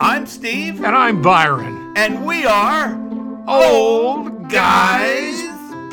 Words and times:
I'm 0.00 0.26
Steve, 0.26 0.82
And 0.84 0.94
I'm 0.94 1.22
Byron. 1.22 1.92
and 1.96 2.26
we 2.26 2.44
are 2.44 2.94
Old 3.48 4.50
Guys 4.50 5.40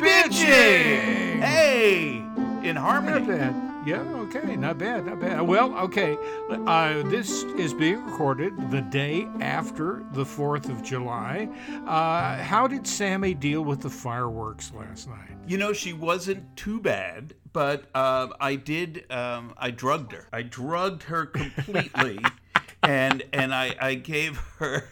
Bitching. 0.00 1.40
Hey, 1.40 2.22
in 2.62 2.76
harmony. 2.76 3.69
Yeah, 3.86 4.02
okay, 4.02 4.56
not 4.56 4.76
bad, 4.76 5.06
not 5.06 5.20
bad. 5.20 5.40
Well, 5.40 5.74
okay, 5.78 6.18
uh, 6.50 7.02
this 7.08 7.44
is 7.56 7.72
being 7.72 8.04
recorded 8.04 8.70
the 8.70 8.82
day 8.82 9.26
after 9.40 10.04
the 10.12 10.24
4th 10.24 10.68
of 10.68 10.82
July. 10.82 11.48
Uh, 11.86 12.36
how 12.42 12.66
did 12.66 12.86
Sammy 12.86 13.32
deal 13.32 13.62
with 13.62 13.80
the 13.80 13.88
fireworks 13.88 14.70
last 14.74 15.08
night? 15.08 15.30
You 15.46 15.56
know, 15.56 15.72
she 15.72 15.94
wasn't 15.94 16.54
too 16.58 16.78
bad, 16.78 17.32
but 17.54 17.84
um, 17.96 18.34
I 18.38 18.56
did. 18.56 19.10
Um, 19.10 19.54
I 19.56 19.70
drugged 19.70 20.12
her. 20.12 20.28
I 20.30 20.42
drugged 20.42 21.04
her 21.04 21.24
completely, 21.24 22.18
and 22.82 23.22
and 23.32 23.54
I, 23.54 23.74
I 23.80 23.94
gave 23.94 24.36
her 24.58 24.90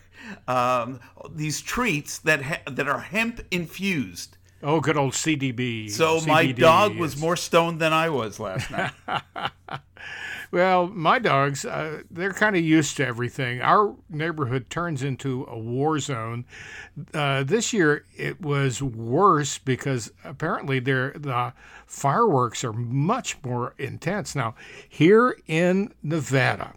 um, 0.48 0.98
these 1.30 1.60
treats 1.60 2.18
that 2.20 2.42
ha- 2.42 2.62
that 2.70 2.88
are 2.88 3.00
hemp 3.00 3.42
infused. 3.50 4.37
Oh, 4.62 4.80
good 4.80 4.96
old 4.96 5.12
CDB. 5.12 5.90
So 5.90 6.20
my 6.26 6.46
CBD, 6.46 6.56
dog 6.56 6.96
was 6.96 7.16
more 7.16 7.36
stoned 7.36 7.80
than 7.80 7.92
I 7.92 8.10
was 8.10 8.40
last 8.40 8.70
night. 8.70 8.92
Well, 10.50 10.86
my 10.86 11.18
dogs, 11.18 11.64
uh, 11.66 12.02
they're 12.10 12.32
kind 12.32 12.56
of 12.56 12.62
used 12.62 12.96
to 12.96 13.06
everything. 13.06 13.60
Our 13.60 13.94
neighborhood 14.08 14.70
turns 14.70 15.02
into 15.02 15.44
a 15.48 15.58
war 15.58 15.98
zone. 15.98 16.46
Uh, 17.12 17.42
this 17.42 17.72
year, 17.74 18.06
it 18.16 18.40
was 18.40 18.82
worse 18.82 19.58
because 19.58 20.10
apparently 20.24 20.80
the 20.80 21.52
fireworks 21.86 22.64
are 22.64 22.72
much 22.72 23.36
more 23.44 23.74
intense. 23.76 24.34
Now, 24.34 24.54
here 24.88 25.36
in 25.46 25.92
Nevada, 26.02 26.72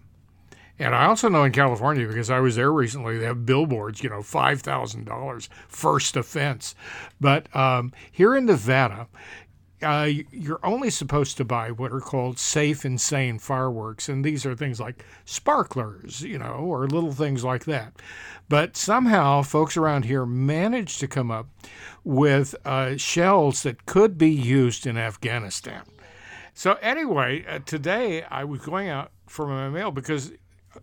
and 0.81 0.95
I 0.95 1.05
also 1.05 1.29
know 1.29 1.43
in 1.43 1.51
California 1.51 2.07
because 2.07 2.31
I 2.31 2.39
was 2.39 2.55
there 2.55 2.71
recently, 2.71 3.17
they 3.17 3.25
have 3.25 3.45
billboards, 3.45 4.01
you 4.01 4.09
know, 4.09 4.21
$5,000 4.21 5.49
first 5.67 6.17
offense. 6.17 6.73
But 7.19 7.55
um, 7.55 7.93
here 8.11 8.35
in 8.35 8.47
Nevada, 8.47 9.07
uh, 9.83 10.09
you're 10.31 10.59
only 10.63 10.89
supposed 10.89 11.37
to 11.37 11.45
buy 11.45 11.69
what 11.69 11.91
are 11.91 11.99
called 11.99 12.39
safe 12.39 12.83
and 12.83 12.99
sane 12.99 13.37
fireworks. 13.37 14.09
And 14.09 14.25
these 14.25 14.43
are 14.45 14.55
things 14.55 14.79
like 14.79 15.05
sparklers, 15.23 16.23
you 16.23 16.39
know, 16.39 16.53
or 16.53 16.87
little 16.87 17.13
things 17.13 17.43
like 17.43 17.65
that. 17.65 17.93
But 18.49 18.75
somehow 18.75 19.43
folks 19.43 19.77
around 19.77 20.05
here 20.05 20.25
managed 20.25 20.99
to 20.99 21.07
come 21.07 21.29
up 21.29 21.47
with 22.03 22.55
uh, 22.65 22.97
shells 22.97 23.63
that 23.63 23.85
could 23.85 24.17
be 24.17 24.31
used 24.31 24.87
in 24.87 24.97
Afghanistan. 24.97 25.83
So 26.53 26.73
anyway, 26.81 27.45
uh, 27.47 27.59
today 27.65 28.23
I 28.23 28.43
was 28.43 28.61
going 28.61 28.89
out 28.89 29.11
for 29.27 29.47
my 29.47 29.69
mail 29.69 29.91
because 29.91 30.31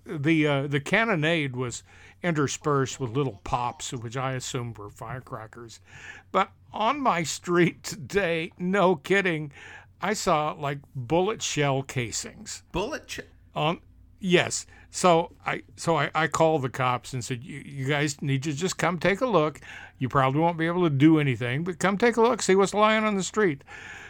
the 0.05 0.47
uh, 0.47 0.67
the 0.67 0.81
cannonade 0.81 1.57
was 1.57 1.83
interspersed 2.23 2.99
with 2.99 3.11
little 3.11 3.41
pops, 3.45 3.93
which 3.93 4.17
I 4.17 4.33
assumed 4.33 4.79
were 4.79 4.91
firecrackers. 4.91 5.81
But 6.33 6.51
on 6.73 7.01
my 7.01 7.23
street 7.23 7.83
today, 7.85 8.53
no 8.59 8.97
kidding, 8.97 9.53
I 10.01 10.15
saw 10.15 10.53
like 10.53 10.79
bullet 10.95 11.43
shell 11.43 11.83
casings 11.83 12.63
Bullet. 12.73 13.07
Ch- 13.09 13.21
on. 13.55 13.81
Yes. 14.21 14.67
So 14.91 15.33
I 15.45 15.63
so 15.77 15.97
I, 15.97 16.11
I 16.15 16.27
called 16.29 16.63
the 16.63 16.69
cops 16.69 17.13
and 17.13 17.25
said, 17.25 17.43
you, 17.45 17.59
you 17.65 17.87
guys 17.87 18.21
need 18.23 18.43
to 18.45 18.53
just 18.53 18.79
come 18.79 18.99
take 18.99 19.21
a 19.21 19.27
look. 19.27 19.61
You 19.99 20.09
probably 20.09 20.41
won't 20.41 20.59
be 20.59 20.67
able 20.67 20.85
to 20.85 20.91
do 20.91 21.19
anything, 21.19 21.65
but 21.65 21.79
come 21.79 21.99
take 21.99 22.17
a 22.17 22.23
look, 22.23 22.41
see 22.43 22.55
what's 22.55 22.75
lying 22.75 23.05
on 23.05 23.17
the 23.17 23.23
street. 23.23 23.63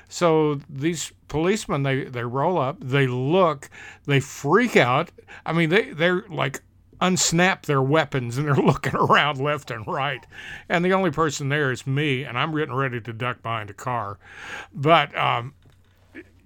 So 0.09 0.61
these 0.69 1.13
policemen 1.29 1.83
they, 1.83 2.05
they 2.05 2.25
roll 2.25 2.59
up, 2.59 2.79
they 2.81 3.07
look, 3.07 3.71
they 4.07 4.21
freak 4.21 4.77
out. 4.77 5.11
I 5.45 5.53
mean 5.53 5.69
they 5.69 5.93
they're 5.93 6.25
like 6.29 6.63
unsnap 7.01 7.63
their 7.63 7.83
weapons 7.83 8.39
and 8.39 8.47
they're 8.47 8.55
looking 8.65 8.95
around 8.95 9.41
left 9.41 9.71
and 9.71 9.87
right. 9.87 10.25
And 10.69 10.85
the 10.85 10.93
only 10.93 11.11
person 11.11 11.49
there 11.49 11.71
is 11.71 11.87
me, 11.87 12.25
and 12.25 12.39
I'm 12.39 12.55
getting 12.55 12.75
ready 12.75 13.01
to 13.01 13.13
duck 13.13 13.43
behind 13.43 13.71
a 13.71 13.75
car. 13.75 14.19
But 14.73 15.17
um, 15.17 15.55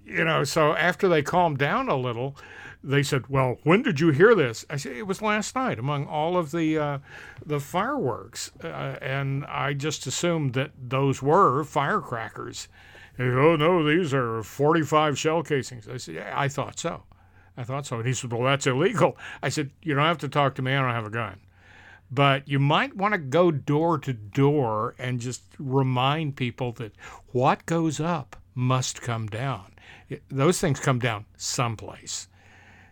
you 0.05 0.23
know, 0.23 0.43
so 0.43 0.73
after 0.73 1.07
they 1.07 1.21
calmed 1.21 1.57
down 1.57 1.89
a 1.89 1.95
little, 1.95 2.35
they 2.83 3.03
said, 3.03 3.29
"Well, 3.29 3.59
when 3.63 3.81
did 3.81 3.99
you 3.99 4.09
hear 4.09 4.35
this?" 4.35 4.65
I 4.69 4.75
said, 4.75 4.93
"It 4.97 5.07
was 5.07 5.21
last 5.21 5.55
night, 5.55 5.79
among 5.79 6.05
all 6.05 6.37
of 6.37 6.51
the 6.51 6.77
uh, 6.77 6.97
the 7.45 7.59
fireworks," 7.59 8.51
uh, 8.63 8.97
and 9.01 9.45
I 9.45 9.73
just 9.73 10.05
assumed 10.05 10.53
that 10.53 10.71
those 10.77 11.21
were 11.21 11.63
firecrackers. 11.63 12.67
And, 13.17 13.37
oh 13.37 13.55
no, 13.55 13.83
these 13.87 14.13
are 14.13 14.43
45 14.43 15.17
shell 15.17 15.43
casings. 15.43 15.87
I 15.87 15.97
said, 15.97 16.15
"Yeah, 16.15 16.33
I 16.35 16.47
thought 16.47 16.79
so. 16.79 17.03
I 17.55 17.63
thought 17.63 17.85
so." 17.85 17.97
And 17.97 18.07
he 18.07 18.13
said, 18.13 18.31
"Well, 18.31 18.43
that's 18.43 18.65
illegal." 18.65 19.17
I 19.41 19.49
said, 19.49 19.71
"You 19.81 19.93
don't 19.95 20.03
have 20.03 20.17
to 20.19 20.29
talk 20.29 20.55
to 20.55 20.61
me. 20.61 20.73
I 20.73 20.81
don't 20.81 20.91
have 20.91 21.05
a 21.05 21.11
gun." 21.11 21.39
But 22.11 22.47
you 22.47 22.59
might 22.59 22.95
want 22.95 23.13
to 23.13 23.17
go 23.17 23.49
door 23.49 23.97
to 23.99 24.13
door 24.13 24.93
and 24.99 25.19
just 25.19 25.41
remind 25.57 26.35
people 26.35 26.71
that 26.73 26.93
what 27.31 27.65
goes 27.65 27.99
up 27.99 28.35
must 28.53 29.01
come 29.01 29.27
down. 29.27 29.73
It, 30.09 30.23
those 30.29 30.59
things 30.59 30.79
come 30.79 30.99
down 30.99 31.25
someplace. 31.37 32.27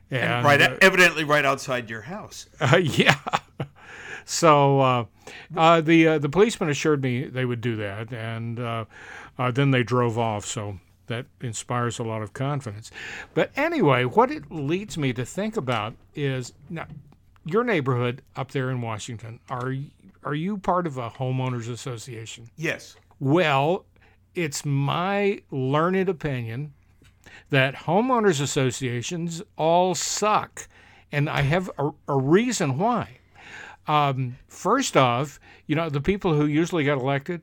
And, 0.09 0.43
right, 0.43 0.61
uh, 0.61 0.77
evidently 0.81 1.23
right 1.23 1.45
outside 1.45 1.89
your 1.89 2.01
house. 2.01 2.47
uh, 2.59 2.77
yeah. 2.77 3.15
So 4.25 4.79
uh, 4.79 5.05
uh, 5.55 5.81
the 5.81 6.07
uh, 6.07 6.19
the 6.19 6.29
policeman 6.29 6.69
assured 6.69 7.01
me 7.01 7.25
they 7.25 7.45
would 7.45 7.61
do 7.61 7.75
that, 7.77 8.13
and 8.13 8.87
uh, 9.41 9.49
then 9.49 9.71
they 9.71 9.81
drove 9.81 10.19
off. 10.19 10.45
So 10.45 10.79
that 11.07 11.25
inspires 11.41 11.97
a 11.97 12.03
lot 12.03 12.21
of 12.21 12.33
confidence. 12.33 12.91
But 13.33 13.51
anyway, 13.55 14.05
what 14.05 14.29
it 14.29 14.51
leads 14.51 14.97
me 14.97 15.13
to 15.13 15.25
think 15.25 15.57
about 15.57 15.95
is 16.13 16.53
now, 16.69 16.85
your 17.43 17.63
neighborhood 17.63 18.21
up 18.35 18.51
there 18.51 18.69
in 18.69 18.81
Washington. 18.81 19.39
Are 19.49 19.73
are 20.23 20.35
you 20.35 20.57
part 20.57 20.85
of 20.85 20.97
a 20.99 21.09
homeowners 21.09 21.67
association? 21.69 22.51
Yes. 22.55 22.95
Well, 23.19 23.85
it's 24.35 24.63
my 24.63 25.41
learned 25.49 26.07
opinion 26.07 26.73
that 27.49 27.73
homeowners 27.73 28.39
associations 28.39 29.41
all 29.57 29.95
suck. 29.95 30.67
And 31.11 31.27
I 31.27 31.41
have 31.41 31.69
a, 31.79 31.89
a 32.07 32.17
reason 32.17 32.77
why. 32.77 33.17
Um, 33.87 34.37
first 34.47 34.95
off, 34.95 35.39
you 35.65 35.75
know, 35.75 35.89
the 35.89 35.99
people 35.99 36.35
who 36.35 36.45
usually 36.45 36.83
get 36.83 36.99
elected 36.99 37.41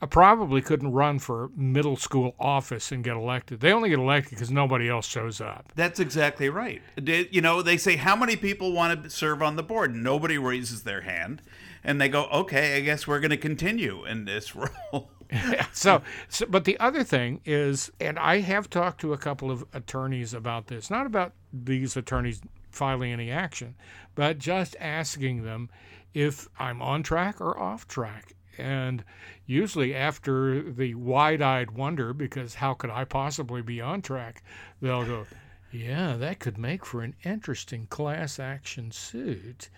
Uh, 0.00 0.06
probably 0.06 0.60
couldn't 0.62 0.92
run 0.92 1.18
for 1.18 1.50
middle 1.56 1.96
school 1.96 2.34
office 2.38 2.92
and 2.92 3.04
get 3.04 3.16
elected. 3.16 3.60
They 3.60 3.72
only 3.72 3.90
get 3.90 3.98
elected 3.98 4.30
because 4.30 4.50
nobody 4.50 4.88
else 4.88 5.06
shows 5.06 5.40
up. 5.40 5.72
That's 5.74 6.00
exactly 6.00 6.48
right. 6.48 6.82
You 6.96 7.40
know, 7.40 7.62
they 7.62 7.76
say 7.76 7.96
how 7.96 8.16
many 8.16 8.36
people 8.36 8.72
want 8.72 9.04
to 9.04 9.10
serve 9.10 9.42
on 9.42 9.56
the 9.56 9.62
board. 9.62 9.94
Nobody 9.94 10.38
raises 10.38 10.82
their 10.82 11.02
hand, 11.02 11.42
and 11.84 12.00
they 12.00 12.08
go, 12.08 12.24
"Okay, 12.26 12.76
I 12.76 12.80
guess 12.80 13.06
we're 13.06 13.20
going 13.20 13.30
to 13.30 13.36
continue 13.36 14.04
in 14.04 14.24
this 14.24 14.54
role." 14.92 15.10
so, 15.72 16.02
so, 16.28 16.46
but 16.46 16.64
the 16.64 16.78
other 16.80 17.04
thing 17.04 17.40
is, 17.44 17.90
and 18.00 18.18
I 18.18 18.40
have 18.40 18.68
talked 18.68 19.00
to 19.02 19.12
a 19.12 19.18
couple 19.18 19.50
of 19.50 19.64
attorneys 19.72 20.34
about 20.34 20.66
this, 20.66 20.90
not 20.90 21.06
about 21.06 21.32
these 21.52 21.96
attorneys 21.96 22.40
filing 22.70 23.12
any 23.12 23.30
action, 23.30 23.74
but 24.14 24.38
just 24.38 24.76
asking 24.80 25.44
them 25.44 25.68
if 26.14 26.48
I'm 26.58 26.82
on 26.82 27.02
track 27.02 27.40
or 27.40 27.58
off 27.58 27.86
track. 27.86 28.34
And 28.60 29.04
usually, 29.46 29.94
after 29.94 30.62
the 30.70 30.94
wide 30.94 31.42
eyed 31.42 31.72
wonder, 31.72 32.12
because 32.12 32.54
how 32.54 32.74
could 32.74 32.90
I 32.90 33.04
possibly 33.04 33.62
be 33.62 33.80
on 33.80 34.02
track, 34.02 34.42
they'll 34.80 35.04
go, 35.04 35.26
yeah, 35.72 36.16
that 36.16 36.40
could 36.40 36.58
make 36.58 36.84
for 36.84 37.02
an 37.02 37.14
interesting 37.24 37.86
class 37.86 38.38
action 38.38 38.90
suit 38.90 39.70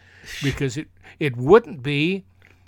because 0.43 0.77
it, 0.77 0.89
it 1.19 1.37
wouldn't 1.37 1.83
be 1.83 2.25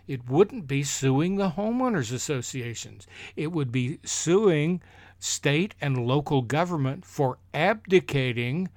it 0.06 0.28
wouldn't 0.28 0.66
be 0.66 0.82
suing 0.82 1.36
the 1.36 1.50
homeowners 1.50 2.12
associations. 2.12 3.06
It 3.36 3.52
would 3.52 3.72
be 3.72 4.00
suing 4.04 4.82
state 5.18 5.74
and 5.80 6.06
local 6.06 6.42
government 6.42 7.06
for 7.06 7.38
abdicating 7.54 8.68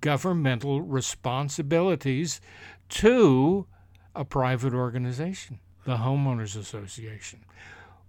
governmental 0.00 0.80
responsibilities 0.80 2.40
to 2.88 3.66
a 4.14 4.24
private 4.24 4.72
organization, 4.72 5.60
the 5.90 5.96
homeowners 5.96 6.56
association. 6.56 7.40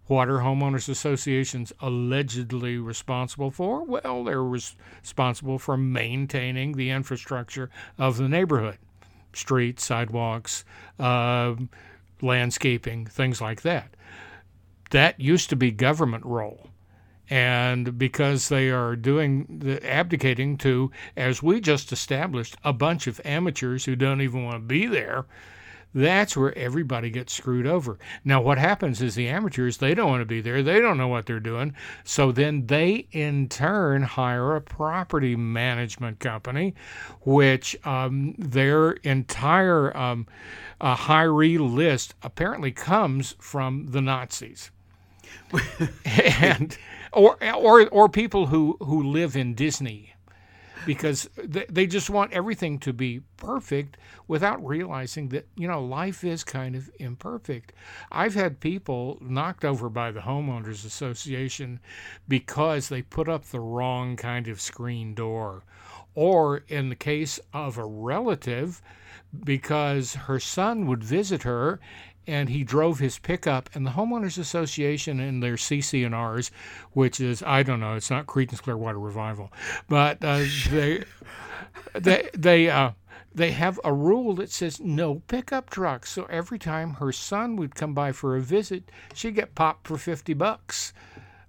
What 0.06 0.30
are 0.30 0.40
homeowners 0.40 0.88
associations 0.88 1.74
allegedly 1.80 2.78
responsible 2.78 3.50
for? 3.50 3.84
Well, 3.84 4.24
they're 4.24 4.44
res- 4.44 4.76
responsible 5.02 5.58
for 5.58 5.78
maintaining 5.78 6.74
the 6.74 6.92
infrastructure 6.92 7.72
of 7.98 8.18
the 8.18 8.30
neighborhood 8.30 8.78
streets, 9.34 9.84
sidewalks, 9.84 10.64
uh, 11.00 11.56
landscaping, 12.22 13.08
things 13.08 13.42
like 13.42 13.62
that. 13.64 13.96
That 14.92 15.20
used 15.20 15.50
to 15.50 15.56
be 15.56 15.72
government 15.72 16.26
role. 16.26 16.70
And 17.30 17.98
because 17.98 18.50
they 18.50 18.70
are 18.70 18.96
doing 18.96 19.48
the 19.60 19.84
abdicating 19.90 20.58
to, 20.58 20.92
as 21.16 21.42
we 21.42 21.62
just 21.62 21.92
established, 21.92 22.58
a 22.64 22.74
bunch 22.74 23.08
of 23.08 23.22
amateurs 23.24 23.86
who 23.86 23.96
don't 23.96 24.22
even 24.22 24.44
want 24.44 24.56
to 24.56 24.60
be 24.68 24.86
there, 24.86 25.26
That's 25.94 26.38
where 26.38 26.58
everybody 26.58 27.10
gets 27.10 27.34
screwed 27.34 27.68
over. 27.68 28.00
Now, 28.24 28.42
what 28.42 28.58
happens 28.58 29.02
is 29.02 29.16
the 29.16 29.28
amateurs, 29.28 29.78
they 29.78 29.94
don't 29.94 30.10
want 30.10 30.22
to 30.22 30.26
be 30.26 30.42
there. 30.42 30.64
They 30.64 30.80
don't 30.80 30.98
know 30.98 31.08
what 31.08 31.26
they're 31.26 31.40
doing. 31.40 31.76
So 32.04 32.32
then 32.32 32.68
they, 32.68 33.08
in 33.12 33.50
turn, 33.50 34.04
hire 34.04 34.56
a 34.56 34.62
property 34.62 35.36
management 35.36 36.20
company, 36.20 36.76
which 37.22 37.76
um, 37.86 38.36
their 38.38 38.92
entire 38.92 39.96
um, 39.96 40.28
uh, 40.80 40.96
hiree 40.96 41.60
list 41.60 42.16
apparently 42.24 42.72
comes 42.72 43.36
from 43.40 43.88
the 43.92 44.02
Nazis. 44.02 44.72
and 46.06 46.78
or 47.14 47.38
or 47.54 47.88
or 47.90 48.10
people 48.10 48.48
who 48.48 48.78
who 48.80 49.04
live 49.04 49.36
in 49.36 49.54
Disney 49.54 50.14
because 50.86 51.30
they, 51.38 51.66
they 51.70 51.86
just 51.86 52.10
want 52.10 52.34
everything 52.34 52.80
to 52.80 52.94
be 52.94 53.22
perfect 53.38 53.98
without 54.28 54.66
realizing 54.66 55.30
that 55.30 55.48
you 55.56 55.68
know 55.68 55.84
life 55.84 56.24
is 56.24 56.44
kind 56.44 56.76
of 56.76 56.90
imperfect. 57.00 57.74
I've 58.12 58.36
had 58.36 58.60
people 58.60 59.18
knocked 59.22 59.66
over 59.66 59.90
by 59.90 60.12
the 60.12 60.22
homeowners 60.22 60.86
association 60.86 61.80
because 62.28 62.90
they 62.90 63.02
put 63.02 63.30
up 63.30 63.46
the 63.46 63.60
wrong 63.60 64.16
kind 64.16 64.48
of 64.48 64.62
screen 64.62 65.14
door. 65.14 65.64
Or 66.14 66.64
in 66.68 66.90
the 66.90 66.96
case 66.96 67.40
of 67.54 67.78
a 67.78 67.86
relative 67.86 68.82
because 69.44 70.16
her 70.16 70.40
son 70.40 70.88
would 70.88 71.04
visit 71.04 71.44
her 71.44 71.80
and 72.32 72.50
he 72.50 72.64
drove 72.64 73.00
his 73.00 73.20
pickup 73.20 73.70
and 73.74 73.86
the 73.86 73.92
homeowners 73.92 74.38
association 74.38 75.20
and 75.20 75.44
their 75.44 75.56
CC&Rs 75.56 76.52
which 76.94 77.20
is 77.20 77.44
i 77.44 77.62
don't 77.62 77.80
know 77.80 77.96
it's 77.96 78.10
not 78.10 78.26
creedence 78.26 78.62
clearwater 78.62 79.00
revival 79.00 79.52
but 79.88 80.24
uh, 80.24 80.44
they 80.70 81.04
they 81.94 82.30
they 82.34 82.70
uh, 82.70 82.92
they 83.34 83.52
have 83.52 83.80
a 83.84 83.94
rule 83.94 84.36
that 84.36 84.52
says 84.52 84.80
no 84.82 85.16
pickup 85.28 85.70
trucks. 85.70 86.12
So 86.12 86.26
every 86.26 86.60
time 86.60 86.96
her 86.96 87.12
son 87.14 87.56
would 87.56 87.76
come 87.76 87.94
by 87.94 88.12
for 88.12 88.36
a 88.36 88.42
visit 88.42 88.92
she'd 89.14 89.36
get 89.36 89.56
popped 89.56 89.88
for 89.88 89.98
50 89.98 90.34
bucks 90.34 90.94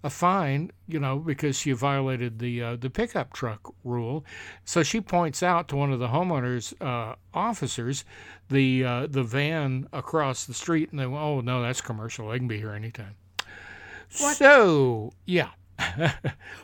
a 0.04 0.10
fine, 0.10 0.70
you 0.88 0.98
know, 0.98 1.18
because 1.18 1.56
she 1.56 1.72
violated 1.72 2.38
the 2.38 2.62
uh, 2.62 2.76
the 2.76 2.90
pickup 2.90 3.32
truck 3.32 3.72
rule. 3.84 4.24
So 4.64 4.82
she 4.82 5.00
points 5.00 5.42
out 5.42 5.68
to 5.68 5.76
one 5.76 5.92
of 5.92 6.00
the 6.00 6.08
homeowners 6.08 6.74
uh, 6.80 7.14
officers 7.32 8.04
the 8.50 8.84
uh, 8.84 9.06
the 9.08 9.22
van 9.22 9.88
across 9.92 10.44
the 10.44 10.54
street, 10.54 10.90
and 10.90 10.98
they 10.98 11.04
go, 11.04 11.16
"Oh 11.16 11.40
no, 11.40 11.62
that's 11.62 11.80
commercial. 11.80 12.30
They 12.30 12.38
can 12.38 12.48
be 12.48 12.58
here 12.58 12.72
anytime." 12.72 13.14
What? 14.18 14.36
So 14.36 15.12
yeah. 15.24 15.50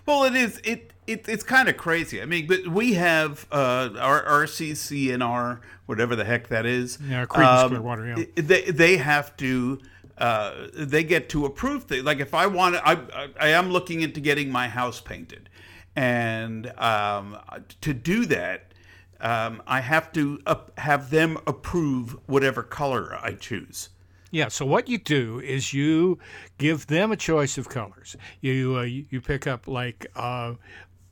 well, 0.06 0.24
it 0.24 0.36
is 0.36 0.60
it, 0.64 0.92
it 1.06 1.28
it's 1.28 1.42
kind 1.42 1.68
of 1.68 1.76
crazy. 1.76 2.22
I 2.22 2.24
mean, 2.24 2.46
but 2.46 2.68
we 2.68 2.94
have 2.94 3.46
uh, 3.50 3.90
our 3.98 4.22
RCC 4.44 5.12
and 5.12 5.22
our 5.22 5.60
whatever 5.86 6.14
the 6.14 6.24
heck 6.24 6.48
that 6.48 6.66
is. 6.66 6.98
Yeah, 7.08 7.26
Creedence 7.26 7.62
um, 7.64 7.68
Clearwater. 7.70 8.06
Yeah, 8.06 8.24
they 8.36 8.62
they 8.64 8.96
have 8.98 9.36
to 9.38 9.80
uh, 10.18 10.68
they 10.74 11.04
get 11.04 11.28
to 11.30 11.46
approve 11.46 11.84
things. 11.84 12.04
Like 12.04 12.18
if 12.18 12.34
I 12.34 12.46
want, 12.46 12.76
I, 12.76 13.28
I, 13.40 13.48
am 13.48 13.70
looking 13.70 14.00
into 14.00 14.20
getting 14.20 14.50
my 14.50 14.68
house 14.68 15.00
painted, 15.00 15.48
and 15.94 16.72
um, 16.78 17.38
to 17.80 17.94
do 17.94 18.26
that, 18.26 18.72
um, 19.20 19.62
I 19.66 19.80
have 19.80 20.12
to 20.14 20.40
have 20.76 21.10
them 21.10 21.38
approve 21.46 22.16
whatever 22.26 22.62
color 22.62 23.16
I 23.22 23.32
choose. 23.32 23.90
Yeah. 24.30 24.48
So 24.48 24.66
what 24.66 24.88
you 24.88 24.98
do 24.98 25.40
is 25.40 25.72
you 25.72 26.18
give 26.58 26.88
them 26.88 27.12
a 27.12 27.16
choice 27.16 27.56
of 27.56 27.68
colors. 27.68 28.16
You 28.40 28.76
uh, 28.78 28.82
you 28.82 29.20
pick 29.20 29.46
up 29.46 29.68
like. 29.68 30.06
Uh, 30.14 30.54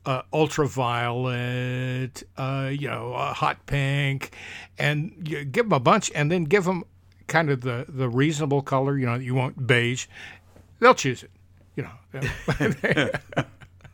uh, 0.05 0.21
ultraviolet, 0.31 2.23
uh, 2.37 2.69
you 2.71 2.87
know, 2.87 3.11
hot 3.13 3.65
pink, 3.65 4.33
and 4.77 5.27
you 5.27 5.43
give 5.43 5.65
them 5.65 5.73
a 5.73 5.81
bunch, 5.81 6.09
and 6.15 6.31
then 6.31 6.45
give 6.45 6.63
them 6.63 6.85
kind 7.27 7.49
of 7.49 7.61
the, 7.61 7.85
the 7.87 8.09
reasonable 8.09 8.61
color, 8.61 8.97
you 8.97 9.05
know, 9.05 9.15
you 9.15 9.35
want 9.35 9.67
beige, 9.67 10.07
they'll 10.79 10.95
choose 10.95 11.23
it. 11.23 11.31
You 11.75 11.83
know. 11.83 13.11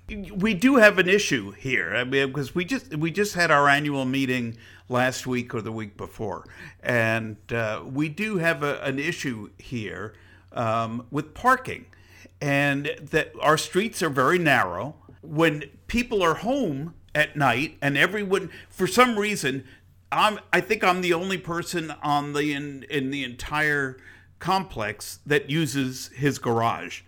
we 0.35 0.53
do 0.53 0.75
have 0.75 0.99
an 0.99 1.09
issue 1.09 1.51
here. 1.51 1.95
I 1.95 2.03
mean, 2.03 2.27
because 2.27 2.53
we 2.55 2.65
just 2.65 2.95
we 2.95 3.11
just 3.11 3.35
had 3.35 3.51
our 3.51 3.67
annual 3.67 4.05
meeting 4.05 4.57
last 4.89 5.25
week 5.25 5.53
or 5.53 5.61
the 5.61 5.71
week 5.71 5.97
before, 5.97 6.45
and 6.81 7.37
uh, 7.51 7.83
we 7.85 8.09
do 8.09 8.37
have 8.37 8.63
a, 8.63 8.81
an 8.81 8.99
issue 8.99 9.49
here 9.57 10.13
um, 10.51 11.05
with 11.11 11.33
parking, 11.33 11.85
and 12.41 12.91
that 13.01 13.31
our 13.41 13.57
streets 13.57 14.01
are 14.01 14.09
very 14.09 14.39
narrow. 14.39 14.95
When 15.21 15.63
people 15.87 16.21
are 16.21 16.35
home 16.35 16.93
at 17.15 17.37
night, 17.37 17.77
and 17.81 17.97
everyone, 17.97 18.49
for 18.69 18.87
some 18.87 19.17
reason, 19.17 19.63
I'm 20.17 20.39
I 20.51 20.61
think 20.61 20.83
I'm 20.83 21.01
the 21.01 21.13
only 21.13 21.37
person 21.37 21.91
on 22.03 22.33
the 22.33 22.53
in 22.53 22.83
in 22.89 23.11
the 23.11 23.23
entire 23.23 23.97
complex 24.39 25.19
that 25.25 25.49
uses 25.49 26.09
his 26.15 26.39
garage. 26.39 27.01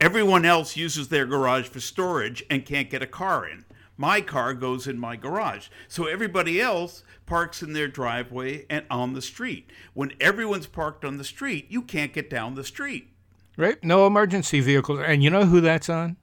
Everyone 0.00 0.44
else 0.44 0.76
uses 0.76 1.08
their 1.08 1.26
garage 1.26 1.68
for 1.68 1.80
storage 1.80 2.42
and 2.48 2.64
can't 2.64 2.88
get 2.88 3.02
a 3.02 3.06
car 3.06 3.46
in. 3.46 3.66
My 3.98 4.22
car 4.22 4.54
goes 4.54 4.86
in 4.86 4.98
my 4.98 5.14
garage. 5.14 5.68
So 5.86 6.06
everybody 6.06 6.58
else 6.58 7.02
parks 7.26 7.62
in 7.62 7.74
their 7.74 7.86
driveway 7.86 8.64
and 8.70 8.86
on 8.90 9.12
the 9.12 9.20
street. 9.20 9.70
When 9.92 10.12
everyone's 10.18 10.66
parked 10.66 11.04
on 11.04 11.18
the 11.18 11.24
street, 11.24 11.66
you 11.68 11.82
can't 11.82 12.14
get 12.14 12.30
down 12.30 12.54
the 12.54 12.64
street. 12.64 13.12
Right? 13.58 13.82
No 13.84 14.06
emergency 14.06 14.60
vehicles. 14.60 15.00
And 15.00 15.22
you 15.22 15.28
know 15.28 15.44
who 15.44 15.60
that's 15.60 15.90
on? 15.90 16.16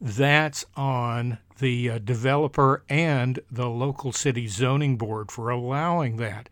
That's 0.00 0.64
on 0.76 1.38
the 1.58 1.90
uh, 1.90 1.98
developer 1.98 2.82
and 2.88 3.38
the 3.50 3.68
local 3.68 4.12
city 4.12 4.46
zoning 4.48 4.96
board 4.96 5.30
for 5.30 5.50
allowing 5.50 6.16
that. 6.16 6.48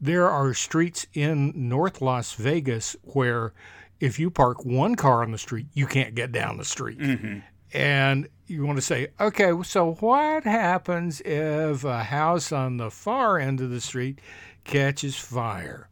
There 0.00 0.28
are 0.28 0.54
streets 0.54 1.06
in 1.12 1.52
North 1.54 2.00
Las 2.00 2.34
Vegas 2.34 2.96
where 3.02 3.52
if 4.00 4.18
you 4.18 4.30
park 4.30 4.64
one 4.64 4.94
car 4.94 5.22
on 5.22 5.32
the 5.32 5.38
street, 5.38 5.66
you 5.72 5.86
can't 5.86 6.14
get 6.14 6.32
down 6.32 6.58
the 6.58 6.64
street. 6.64 6.98
Mm-hmm. 6.98 7.38
And 7.72 8.28
you 8.46 8.64
want 8.64 8.76
to 8.76 8.82
say, 8.82 9.08
okay, 9.20 9.52
so 9.62 9.94
what 9.94 10.44
happens 10.44 11.20
if 11.22 11.84
a 11.84 12.04
house 12.04 12.52
on 12.52 12.76
the 12.76 12.90
far 12.90 13.38
end 13.38 13.60
of 13.60 13.70
the 13.70 13.80
street 13.80 14.20
catches 14.64 15.16
fire? 15.16 15.88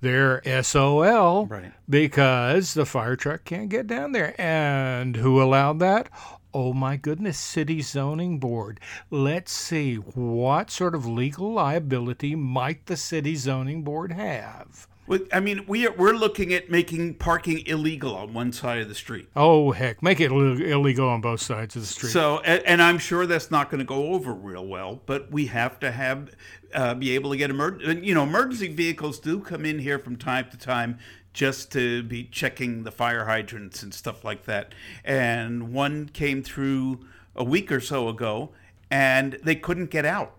They're 0.00 0.42
SOL 0.62 1.46
right. 1.46 1.72
because 1.88 2.74
the 2.74 2.86
fire 2.86 3.16
truck 3.16 3.44
can't 3.44 3.68
get 3.68 3.86
down 3.86 4.12
there. 4.12 4.34
And 4.40 5.16
who 5.16 5.42
allowed 5.42 5.78
that? 5.80 6.10
Oh 6.52 6.72
my 6.72 6.96
goodness, 6.96 7.38
City 7.38 7.82
Zoning 7.82 8.38
Board. 8.38 8.80
Let's 9.10 9.52
see, 9.52 9.96
what 9.96 10.70
sort 10.70 10.94
of 10.94 11.06
legal 11.06 11.52
liability 11.52 12.34
might 12.34 12.86
the 12.86 12.96
City 12.96 13.36
Zoning 13.36 13.82
Board 13.82 14.12
have? 14.12 14.86
I 15.32 15.40
mean, 15.40 15.64
we 15.68 15.86
are, 15.86 15.92
we're 15.92 16.14
looking 16.14 16.52
at 16.52 16.70
making 16.70 17.14
parking 17.14 17.64
illegal 17.66 18.16
on 18.16 18.32
one 18.34 18.52
side 18.52 18.80
of 18.80 18.88
the 18.88 18.94
street. 18.94 19.28
Oh 19.36 19.72
heck, 19.72 20.02
make 20.02 20.18
it 20.20 20.32
illegal 20.32 21.08
on 21.08 21.20
both 21.20 21.40
sides 21.40 21.76
of 21.76 21.82
the 21.82 21.88
street. 21.88 22.10
So, 22.10 22.40
and, 22.40 22.62
and 22.64 22.82
I'm 22.82 22.98
sure 22.98 23.26
that's 23.26 23.50
not 23.50 23.70
going 23.70 23.78
to 23.78 23.84
go 23.84 24.14
over 24.14 24.32
real 24.32 24.66
well. 24.66 25.00
But 25.06 25.30
we 25.30 25.46
have 25.46 25.78
to 25.80 25.92
have 25.92 26.30
uh, 26.76 26.94
be 26.94 27.14
able 27.14 27.30
to 27.30 27.36
get 27.36 27.50
emer- 27.50 27.80
you 27.82 28.14
know 28.14 28.22
emergency 28.22 28.68
vehicles 28.68 29.18
do 29.18 29.40
come 29.40 29.64
in 29.64 29.78
here 29.78 29.98
from 29.98 30.16
time 30.16 30.48
to 30.50 30.58
time 30.58 30.98
just 31.32 31.72
to 31.72 32.02
be 32.04 32.24
checking 32.24 32.84
the 32.84 32.90
fire 32.92 33.24
hydrants 33.24 33.82
and 33.82 33.92
stuff 33.92 34.24
like 34.24 34.44
that. 34.44 34.74
And 35.04 35.72
one 35.72 36.08
came 36.08 36.42
through 36.42 37.00
a 37.34 37.44
week 37.44 37.70
or 37.70 37.80
so 37.80 38.08
ago, 38.08 38.50
and 38.90 39.38
they 39.42 39.54
couldn't 39.54 39.90
get 39.90 40.06
out. 40.06 40.34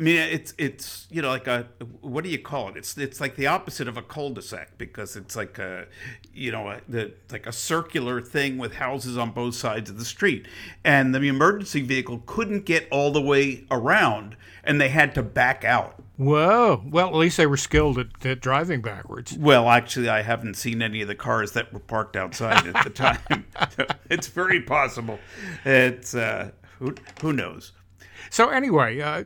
I 0.00 0.02
mean, 0.02 0.16
it's 0.16 0.54
it's 0.56 1.06
you 1.10 1.20
know 1.20 1.28
like 1.28 1.46
a 1.46 1.66
what 2.00 2.24
do 2.24 2.30
you 2.30 2.38
call 2.38 2.70
it? 2.70 2.76
It's 2.78 2.96
it's 2.96 3.20
like 3.20 3.36
the 3.36 3.48
opposite 3.48 3.86
of 3.86 3.98
a 3.98 4.02
cul-de-sac 4.02 4.78
because 4.78 5.14
it's 5.14 5.36
like 5.36 5.58
a 5.58 5.88
you 6.32 6.50
know 6.50 6.70
a, 6.70 6.80
the, 6.88 7.12
like 7.30 7.46
a 7.46 7.52
circular 7.52 8.22
thing 8.22 8.56
with 8.56 8.76
houses 8.76 9.18
on 9.18 9.32
both 9.32 9.56
sides 9.56 9.90
of 9.90 9.98
the 9.98 10.06
street, 10.06 10.48
and 10.84 11.14
the 11.14 11.20
emergency 11.20 11.82
vehicle 11.82 12.22
couldn't 12.24 12.64
get 12.64 12.88
all 12.90 13.12
the 13.12 13.20
way 13.20 13.66
around, 13.70 14.38
and 14.64 14.80
they 14.80 14.88
had 14.88 15.14
to 15.16 15.22
back 15.22 15.64
out. 15.64 16.02
Whoa! 16.16 16.82
Well, 16.86 17.08
at 17.08 17.16
least 17.16 17.36
they 17.36 17.46
were 17.46 17.58
skilled 17.58 17.98
at, 17.98 18.24
at 18.24 18.40
driving 18.40 18.80
backwards. 18.80 19.36
Well, 19.36 19.68
actually, 19.68 20.08
I 20.08 20.22
haven't 20.22 20.54
seen 20.54 20.80
any 20.80 21.02
of 21.02 21.08
the 21.08 21.14
cars 21.14 21.52
that 21.52 21.74
were 21.74 21.78
parked 21.78 22.16
outside 22.16 22.66
at 22.66 22.84
the 22.84 22.90
time. 22.90 23.44
so 23.76 23.86
it's 24.08 24.28
very 24.28 24.62
possible. 24.62 25.18
It's 25.66 26.14
uh, 26.14 26.52
who 26.78 26.94
who 27.20 27.34
knows. 27.34 27.72
So 28.30 28.48
anyway. 28.48 28.98
Uh, 28.98 29.24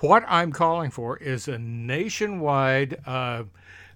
what 0.00 0.24
I'm 0.28 0.52
calling 0.52 0.90
for 0.90 1.16
is 1.16 1.48
a 1.48 1.58
nationwide, 1.58 2.98
uh, 3.06 3.44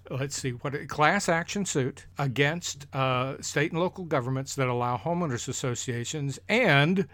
let's 0.09 0.35
see, 0.35 0.51
what 0.51 0.73
a 0.73 0.85
class 0.85 1.29
action 1.29 1.65
suit 1.65 2.05
against 2.17 2.87
uh, 2.93 3.35
state 3.41 3.71
and 3.71 3.79
local 3.79 4.05
governments 4.05 4.55
that 4.55 4.67
allow 4.67 4.97
homeowners 4.97 5.47
associations 5.47 6.39
and 6.49 7.07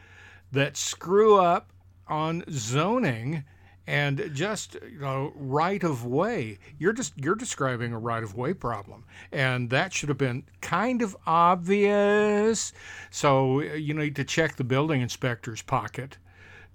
that 0.51 0.77
screw 0.77 1.37
up 1.37 1.71
on 2.07 2.43
zoning 2.49 3.43
and 3.87 4.29
just 4.33 4.75
you 4.75 4.99
know 4.99 5.31
right 5.35 5.83
of 5.83 6.05
way. 6.05 6.57
You're 6.77 6.93
just 6.93 7.13
you're 7.17 7.35
describing 7.35 7.93
a 7.93 7.99
right 7.99 8.23
of 8.23 8.35
way 8.35 8.53
problem 8.53 9.05
and 9.31 9.69
that 9.69 9.93
should 9.93 10.09
have 10.09 10.17
been 10.17 10.43
kind 10.61 11.01
of 11.01 11.15
obvious. 11.25 12.73
So 13.09 13.61
you 13.61 13.93
need 13.93 14.15
to 14.17 14.23
check 14.23 14.55
the 14.55 14.63
building 14.63 15.01
inspector's 15.01 15.61
pocket 15.61 16.17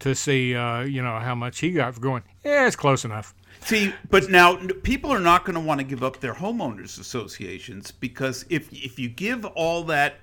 to 0.02 0.14
see, 0.16 0.54
uh, 0.54 0.80
you 0.80 1.00
know, 1.00 1.18
how 1.20 1.34
much 1.34 1.60
he 1.60 1.70
got 1.70 1.94
for 1.94 2.00
going. 2.00 2.22
Yeah, 2.44 2.66
it's 2.66 2.76
close 2.76 3.04
enough. 3.04 3.34
See, 3.60 3.94
but 4.10 4.28
now 4.28 4.58
people 4.82 5.12
are 5.12 5.20
not 5.20 5.44
going 5.44 5.54
to 5.54 5.60
want 5.60 5.78
to 5.78 5.84
give 5.84 6.02
up 6.02 6.18
their 6.18 6.34
homeowners 6.34 6.98
associations 6.98 7.92
because 7.92 8.44
if 8.50 8.72
if 8.72 8.98
you 8.98 9.08
give 9.08 9.44
all 9.44 9.84
that 9.84 10.16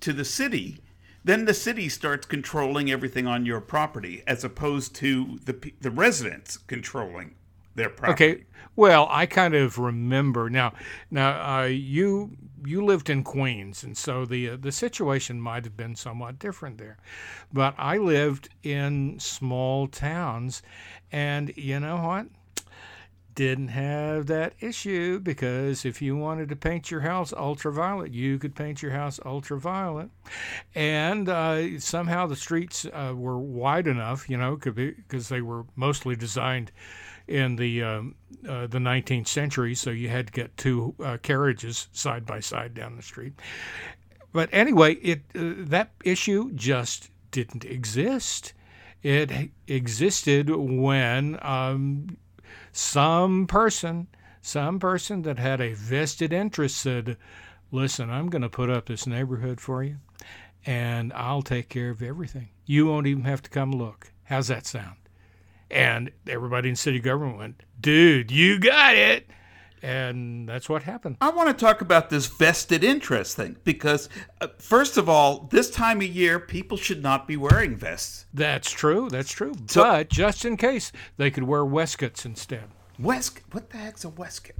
to 0.00 0.12
the 0.12 0.24
city, 0.24 0.78
then 1.24 1.44
the 1.44 1.54
city 1.54 1.88
starts 1.88 2.26
controlling 2.26 2.90
everything 2.90 3.26
on 3.26 3.44
your 3.44 3.60
property 3.60 4.22
as 4.26 4.44
opposed 4.44 4.94
to 4.96 5.40
the 5.44 5.72
the 5.80 5.90
residents 5.90 6.58
controlling 6.58 7.34
their 7.74 7.90
property. 7.90 8.24
Okay. 8.24 8.44
Well, 8.76 9.08
I 9.10 9.26
kind 9.26 9.54
of 9.54 9.78
remember 9.78 10.48
now. 10.48 10.72
Now, 11.10 11.60
uh, 11.60 11.64
you 11.64 12.36
you 12.64 12.84
lived 12.84 13.10
in 13.10 13.22
Queens, 13.22 13.82
and 13.82 13.96
so 13.96 14.24
the 14.24 14.50
uh, 14.50 14.56
the 14.58 14.72
situation 14.72 15.40
might 15.40 15.64
have 15.64 15.76
been 15.76 15.96
somewhat 15.96 16.38
different 16.38 16.78
there. 16.78 16.98
But 17.52 17.74
I 17.76 17.98
lived 17.98 18.48
in 18.62 19.18
small 19.18 19.86
towns, 19.86 20.62
and 21.10 21.52
you 21.56 21.80
know 21.80 21.96
what? 21.96 22.26
Didn't 23.34 23.68
have 23.68 24.26
that 24.26 24.54
issue 24.60 25.18
because 25.18 25.84
if 25.84 26.02
you 26.02 26.16
wanted 26.16 26.48
to 26.50 26.56
paint 26.56 26.90
your 26.90 27.00
house 27.00 27.32
ultraviolet, 27.32 28.12
you 28.12 28.38
could 28.38 28.54
paint 28.54 28.82
your 28.82 28.92
house 28.92 29.20
ultraviolet, 29.24 30.10
and 30.74 31.28
uh, 31.28 31.78
somehow 31.80 32.26
the 32.26 32.36
streets 32.36 32.84
uh, 32.86 33.14
were 33.16 33.38
wide 33.38 33.86
enough, 33.86 34.28
you 34.28 34.36
know, 34.36 34.56
could 34.56 34.74
be 34.74 34.92
because 34.92 35.28
they 35.28 35.40
were 35.40 35.64
mostly 35.76 36.16
designed 36.16 36.70
in 37.30 37.56
the 37.56 37.82
um, 37.82 38.14
uh, 38.46 38.66
the 38.66 38.78
19th 38.78 39.28
century, 39.28 39.74
so 39.74 39.90
you 39.90 40.08
had 40.08 40.26
to 40.26 40.32
get 40.32 40.56
two 40.56 40.94
uh, 41.02 41.16
carriages 41.22 41.88
side 41.92 42.26
by 42.26 42.40
side 42.40 42.74
down 42.74 42.96
the 42.96 43.02
street. 43.02 43.34
But 44.32 44.48
anyway, 44.52 44.94
it 44.94 45.22
uh, 45.34 45.54
that 45.68 45.92
issue 46.04 46.52
just 46.52 47.10
didn't 47.30 47.64
exist. 47.64 48.52
It 49.02 49.50
existed 49.66 50.50
when 50.50 51.38
um, 51.40 52.18
some 52.72 53.46
person, 53.46 54.08
some 54.42 54.78
person 54.78 55.22
that 55.22 55.38
had 55.38 55.60
a 55.60 55.72
vested 55.72 56.32
interest 56.32 56.76
said, 56.76 57.16
"Listen, 57.70 58.10
I'm 58.10 58.28
going 58.28 58.42
to 58.42 58.48
put 58.48 58.70
up 58.70 58.86
this 58.86 59.06
neighborhood 59.06 59.60
for 59.60 59.84
you, 59.84 59.98
and 60.66 61.12
I'll 61.12 61.42
take 61.42 61.68
care 61.68 61.90
of 61.90 62.02
everything. 62.02 62.48
You 62.66 62.86
won't 62.86 63.06
even 63.06 63.24
have 63.24 63.42
to 63.42 63.50
come 63.50 63.72
look." 63.72 64.12
How's 64.24 64.48
that 64.48 64.66
sound? 64.66 64.99
And 65.70 66.10
everybody 66.26 66.68
in 66.68 66.76
city 66.76 66.98
government 67.00 67.38
went, 67.38 67.62
dude, 67.80 68.30
you 68.30 68.58
got 68.58 68.96
it. 68.96 69.28
And 69.82 70.46
that's 70.46 70.68
what 70.68 70.82
happened. 70.82 71.16
I 71.22 71.30
want 71.30 71.48
to 71.48 71.54
talk 71.54 71.80
about 71.80 72.10
this 72.10 72.26
vested 72.26 72.84
interest 72.84 73.36
thing 73.36 73.56
because, 73.64 74.10
uh, 74.42 74.48
first 74.58 74.98
of 74.98 75.08
all, 75.08 75.48
this 75.50 75.70
time 75.70 75.98
of 76.02 76.06
year, 76.08 76.38
people 76.38 76.76
should 76.76 77.02
not 77.02 77.26
be 77.26 77.36
wearing 77.38 77.76
vests. 77.76 78.26
That's 78.34 78.70
true. 78.70 79.08
That's 79.08 79.32
true. 79.32 79.54
So- 79.68 79.82
but 79.84 80.10
just 80.10 80.44
in 80.44 80.58
case, 80.58 80.92
they 81.16 81.30
could 81.30 81.44
wear 81.44 81.64
waistcoats 81.64 82.26
instead. 82.26 82.64
West, 82.98 83.40
what 83.52 83.70
the 83.70 83.78
heck's 83.78 84.04
a 84.04 84.10
waistcoat? 84.10 84.56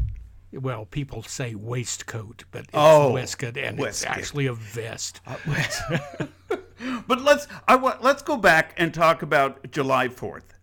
Well, 0.52 0.86
people 0.86 1.22
say 1.22 1.54
waistcoat, 1.54 2.44
but 2.50 2.62
it's 2.62 2.70
Oh, 2.72 3.12
waistcoat, 3.12 3.58
and 3.58 3.78
waistcoat. 3.78 4.10
it's 4.12 4.18
actually 4.18 4.46
a 4.46 4.54
vest. 4.54 5.20
but 7.06 7.20
let's 7.20 7.46
I 7.68 7.76
want 7.76 8.02
let's 8.02 8.22
go 8.22 8.36
back 8.36 8.74
and 8.76 8.92
talk 8.92 9.22
about 9.22 9.70
July 9.70 10.08
Fourth 10.08 10.54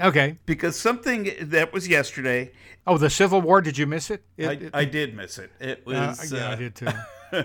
Okay. 0.00 0.38
because 0.46 0.78
something 0.78 1.30
that 1.40 1.72
was 1.72 1.86
yesterday. 1.88 2.50
Oh, 2.86 2.98
the 2.98 3.10
Civil 3.10 3.40
War. 3.40 3.60
Did 3.60 3.78
you 3.78 3.86
miss 3.86 4.10
it? 4.10 4.24
It- 4.36 4.48
I, 4.48 4.52
it- 4.52 4.70
I 4.74 4.84
did 4.84 5.14
miss 5.14 5.38
it. 5.38 5.50
It 5.60 5.82
uh, 5.86 6.14
was, 6.18 6.32
yeah, 6.32 6.48
I 6.48 6.52
uh, 6.52 6.56
did 6.56 6.74
too. 6.74 6.88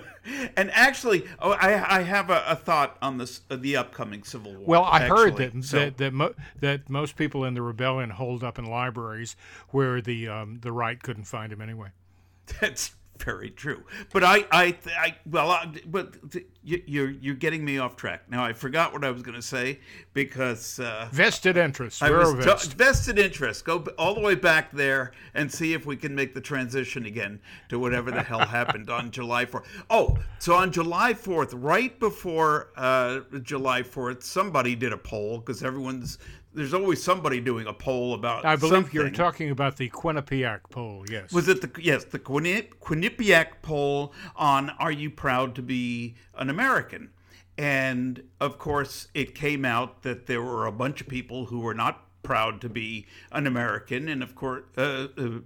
and 0.57 0.69
actually, 0.71 1.25
oh, 1.39 1.51
I 1.51 1.99
I 1.99 2.01
have 2.01 2.29
a, 2.29 2.43
a 2.47 2.55
thought 2.55 2.97
on 3.01 3.17
this 3.17 3.41
uh, 3.49 3.55
the 3.55 3.77
upcoming 3.77 4.23
Civil 4.23 4.53
War. 4.55 4.63
Well, 4.65 4.83
I 4.83 5.07
heard 5.07 5.37
that 5.37 5.63
So- 5.63 5.77
that 5.79 5.97
that, 5.97 6.13
mo- 6.13 6.33
that 6.59 6.89
most 6.89 7.15
people 7.15 7.43
in 7.45 7.53
the 7.53 7.61
rebellion 7.61 8.09
holed 8.09 8.43
up 8.43 8.57
in 8.57 8.65
libraries 8.65 9.35
where 9.69 10.01
the 10.01 10.27
um, 10.27 10.59
the 10.61 10.71
right 10.71 11.01
couldn't 11.01 11.25
find 11.25 11.53
him 11.53 11.61
anyway. 11.61 11.89
That's 12.61 12.95
very 13.19 13.49
true. 13.49 13.83
But 14.13 14.23
I, 14.23 14.45
I, 14.51 14.77
I 14.97 15.15
well, 15.25 15.51
I, 15.51 15.73
but 15.85 16.15
you, 16.63 16.81
you're 16.85 17.09
you're 17.09 17.35
getting 17.35 17.63
me 17.63 17.77
off 17.77 17.95
track. 17.95 18.29
Now 18.29 18.43
I 18.43 18.53
forgot 18.53 18.93
what 18.93 19.03
I 19.03 19.11
was 19.11 19.21
going 19.21 19.35
to 19.35 19.41
say 19.41 19.79
because 20.13 20.79
uh, 20.79 21.07
Vested 21.11 21.57
interest. 21.57 22.03
I 22.03 22.11
was 22.11 22.33
vest. 22.33 22.73
vested 22.73 23.19
interest. 23.19 23.65
Go 23.65 23.85
all 23.97 24.13
the 24.13 24.21
way 24.21 24.35
back 24.35 24.71
there 24.71 25.11
and 25.33 25.51
see 25.51 25.73
if 25.73 25.85
we 25.85 25.95
can 25.95 26.13
make 26.13 26.33
the 26.33 26.41
transition 26.41 27.05
again 27.05 27.39
to 27.69 27.79
whatever 27.79 28.11
the 28.11 28.23
hell 28.23 28.39
happened 28.39 28.89
on 28.89 29.11
July 29.11 29.45
4th. 29.45 29.65
Oh, 29.89 30.17
so 30.39 30.55
on 30.55 30.71
July 30.71 31.13
4th, 31.13 31.51
right 31.53 31.97
before 31.99 32.69
uh, 32.75 33.21
July 33.43 33.81
4th, 33.81 34.23
somebody 34.23 34.75
did 34.75 34.93
a 34.93 34.97
poll 34.97 35.39
because 35.39 35.63
everyone's 35.63 36.17
there's 36.53 36.73
always 36.73 37.03
somebody 37.03 37.39
doing 37.39 37.67
a 37.67 37.73
poll 37.73 38.13
about. 38.13 38.45
I 38.45 38.55
believe 38.55 38.93
you're 38.93 39.09
talking 39.09 39.51
about 39.51 39.77
the 39.77 39.89
Quinnipiac 39.89 40.61
poll. 40.69 41.05
Yes. 41.09 41.31
Was 41.31 41.47
it 41.47 41.61
the 41.61 41.81
yes 41.81 42.03
the 42.05 42.19
Quinni- 42.19 42.69
Quinnipiac 42.81 43.61
poll 43.61 44.13
on 44.35 44.71
Are 44.71 44.91
you 44.91 45.09
proud 45.09 45.55
to 45.55 45.61
be 45.61 46.15
an 46.35 46.49
American? 46.49 47.11
And 47.57 48.23
of 48.39 48.57
course, 48.57 49.07
it 49.13 49.33
came 49.33 49.65
out 49.65 50.03
that 50.03 50.27
there 50.27 50.41
were 50.41 50.65
a 50.65 50.71
bunch 50.71 51.01
of 51.01 51.07
people 51.07 51.45
who 51.45 51.59
were 51.59 51.73
not 51.73 52.03
proud 52.23 52.59
to 52.61 52.69
be 52.69 53.07
an 53.31 53.47
American, 53.47 54.09
and 54.09 54.21
of 54.21 54.35
course, 54.35 54.63
uh, 54.77 55.07
uh, 55.17 55.39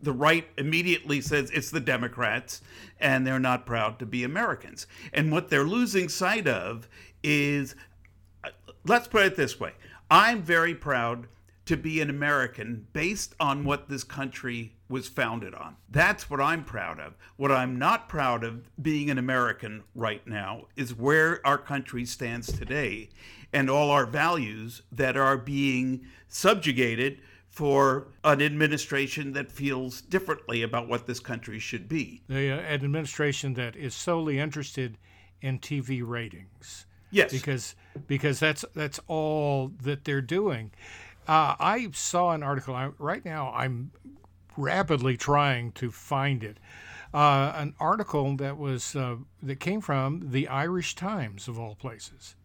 the 0.00 0.12
right 0.12 0.46
immediately 0.58 1.22
says 1.22 1.50
it's 1.50 1.70
the 1.70 1.80
Democrats, 1.80 2.60
and 3.00 3.26
they're 3.26 3.38
not 3.40 3.64
proud 3.64 3.98
to 3.98 4.06
be 4.06 4.22
Americans. 4.24 4.86
And 5.12 5.32
what 5.32 5.48
they're 5.48 5.64
losing 5.64 6.08
sight 6.08 6.46
of 6.46 6.86
is 7.22 7.74
let's 8.84 9.08
put 9.08 9.24
it 9.24 9.36
this 9.36 9.58
way 9.58 9.72
I'm 10.10 10.42
very 10.42 10.74
proud 10.74 11.26
to 11.66 11.76
be 11.76 12.00
an 12.00 12.08
American 12.08 12.86
based 12.94 13.34
on 13.38 13.62
what 13.64 13.90
this 13.90 14.02
country 14.02 14.74
was 14.88 15.06
founded 15.06 15.54
on. 15.54 15.76
That's 15.90 16.30
what 16.30 16.40
I'm 16.40 16.64
proud 16.64 16.98
of. 16.98 17.14
What 17.36 17.52
I'm 17.52 17.78
not 17.78 18.08
proud 18.08 18.42
of 18.42 18.70
being 18.80 19.10
an 19.10 19.18
American 19.18 19.84
right 19.94 20.26
now 20.26 20.68
is 20.76 20.94
where 20.94 21.46
our 21.46 21.58
country 21.58 22.06
stands 22.06 22.50
today 22.50 23.10
and 23.52 23.68
all 23.68 23.90
our 23.90 24.06
values 24.06 24.80
that 24.90 25.18
are 25.18 25.36
being 25.36 26.06
subjugated 26.26 27.20
for 27.50 28.08
an 28.24 28.40
administration 28.40 29.32
that 29.32 29.52
feels 29.52 30.00
differently 30.00 30.62
about 30.62 30.88
what 30.88 31.06
this 31.06 31.20
country 31.20 31.58
should 31.58 31.86
be. 31.88 32.22
the 32.28 32.52
uh, 32.52 32.56
administration 32.56 33.54
that 33.54 33.76
is 33.76 33.94
solely 33.94 34.38
interested 34.38 34.96
in 35.42 35.58
TV 35.58 36.02
ratings. 36.02 36.86
Yes. 37.10 37.32
because 37.32 37.74
because 38.06 38.40
that's 38.40 38.64
that's 38.74 39.00
all 39.06 39.72
that 39.82 40.04
they're 40.04 40.20
doing. 40.20 40.70
Uh, 41.26 41.54
I 41.58 41.88
saw 41.92 42.32
an 42.32 42.42
article 42.42 42.74
I, 42.74 42.90
right 42.98 43.24
now. 43.24 43.52
I'm 43.54 43.92
rapidly 44.56 45.16
trying 45.16 45.72
to 45.72 45.90
find 45.90 46.42
it. 46.42 46.58
Uh, 47.12 47.52
an 47.54 47.74
article 47.80 48.36
that 48.36 48.58
was 48.58 48.94
uh, 48.94 49.16
that 49.42 49.60
came 49.60 49.80
from 49.80 50.30
the 50.30 50.48
Irish 50.48 50.94
Times 50.94 51.48
of 51.48 51.58
all 51.58 51.74
places, 51.74 52.36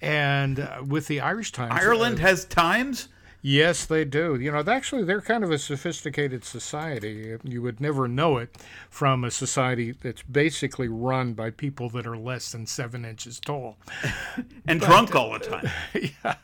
and 0.00 0.60
uh, 0.60 0.82
with 0.86 1.06
the 1.06 1.20
Irish 1.20 1.52
Times, 1.52 1.72
Ireland 1.74 2.18
has 2.18 2.44
times? 2.46 3.08
Yes, 3.40 3.86
they 3.86 4.04
do. 4.04 4.34
You 4.34 4.50
know, 4.50 4.64
actually, 4.66 5.04
they're 5.04 5.20
kind 5.20 5.44
of 5.44 5.50
a 5.50 5.58
sophisticated 5.58 6.44
society. 6.44 7.36
You 7.44 7.62
would 7.62 7.80
never 7.80 8.08
know 8.08 8.36
it 8.38 8.56
from 8.90 9.22
a 9.22 9.30
society 9.30 9.92
that's 9.92 10.22
basically 10.22 10.88
run 10.88 11.34
by 11.34 11.50
people 11.50 11.88
that 11.90 12.06
are 12.06 12.16
less 12.16 12.50
than 12.50 12.66
seven 12.66 13.04
inches 13.04 13.38
tall. 13.38 13.76
And 14.66 14.80
drunk 14.80 15.14
all 15.14 15.32
the 15.32 15.38
time. 15.38 15.70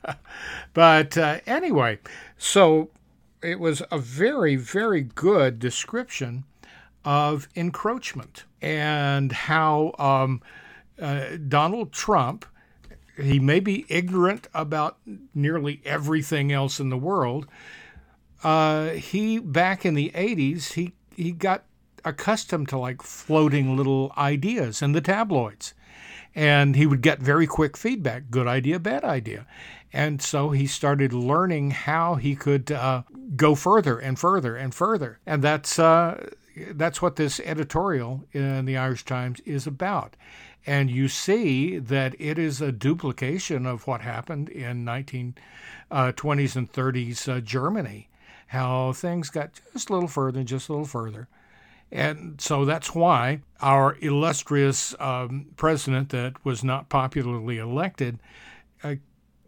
But 0.72 1.18
uh, 1.18 1.40
anyway, 1.46 1.98
so 2.38 2.90
it 3.42 3.60
was 3.60 3.82
a 3.90 3.98
very, 3.98 4.56
very 4.56 5.02
good 5.02 5.58
description 5.58 6.44
of 7.04 7.48
encroachment 7.54 8.44
and 8.62 9.30
how 9.30 9.94
um, 9.98 10.40
uh, 11.00 11.36
Donald 11.48 11.92
Trump, 11.92 12.46
he 13.16 13.38
may 13.38 13.61
be 13.61 13.87
ignorant 13.88 14.49
about 14.54 14.99
nearly 15.35 15.80
everything 15.85 16.52
else 16.52 16.80
in 16.80 16.90
the 16.90 16.99
world. 16.99 17.47
Uh, 18.42 18.90
he 18.90 19.38
back 19.38 19.87
in 19.87 19.94
the 19.94 20.11
80s, 20.14 20.73
he, 20.73 20.92
he 21.16 21.33
got 21.33 21.64
accustomed 22.04 22.68
to 22.68 22.78
like 22.78 23.02
floating 23.02 23.76
little 23.76 24.12
ideas 24.16 24.83
in 24.83 24.92
the 24.92 25.00
tabloids. 25.00 25.75
And 26.35 26.75
he 26.75 26.87
would 26.87 27.00
get 27.00 27.21
very 27.21 27.47
quick 27.47 27.76
feedback 27.76 28.25
good 28.30 28.47
idea 28.47 28.78
bad 28.78 29.04
idea. 29.04 29.47
And 29.92 30.21
so 30.21 30.50
he 30.50 30.66
started 30.66 31.12
learning 31.12 31.71
how 31.71 32.16
he 32.16 32.35
could 32.35 32.73
uh, 32.73 33.04
go 33.37 33.54
further 33.54 33.99
and 33.99 34.18
further 34.18 34.56
and 34.56 34.75
further. 34.75 35.21
And 35.25 35.42
that's 35.42 35.78
uh, 35.78 36.30
that's 36.73 37.00
what 37.00 37.16
this 37.16 37.40
editorial 37.40 38.25
in 38.33 38.64
the 38.64 38.76
Irish 38.76 39.04
Times 39.04 39.40
is 39.40 39.66
about 39.66 40.16
and 40.66 40.90
you 40.90 41.09
see 41.09 41.78
that 41.78 42.14
it 42.18 42.38
is 42.38 42.61
a 42.61 42.73
duplication 42.73 43.66
of 43.66 43.87
what 43.87 44.00
happened 44.00 44.49
in 44.49 44.85
1920s 44.85 46.56
and 46.56 46.73
30s 46.73 47.28
uh, 47.28 47.40
Germany 47.40 48.09
how 48.49 48.92
things 48.92 49.30
got 49.30 49.61
just 49.73 49.90
a 49.90 49.92
little 49.92 50.09
further 50.09 50.38
and 50.40 50.49
just 50.49 50.68
a 50.68 50.73
little 50.73 50.87
further 50.87 51.28
and 51.92 52.40
so 52.40 52.64
that's 52.64 52.94
why 52.94 53.40
our 53.61 53.97
illustrious 54.00 54.94
um, 54.99 55.47
president 55.56 56.09
that 56.11 56.44
was 56.44 56.64
not 56.64 56.88
popularly 56.88 57.59
elected 57.59 58.18
uh, 58.83 58.94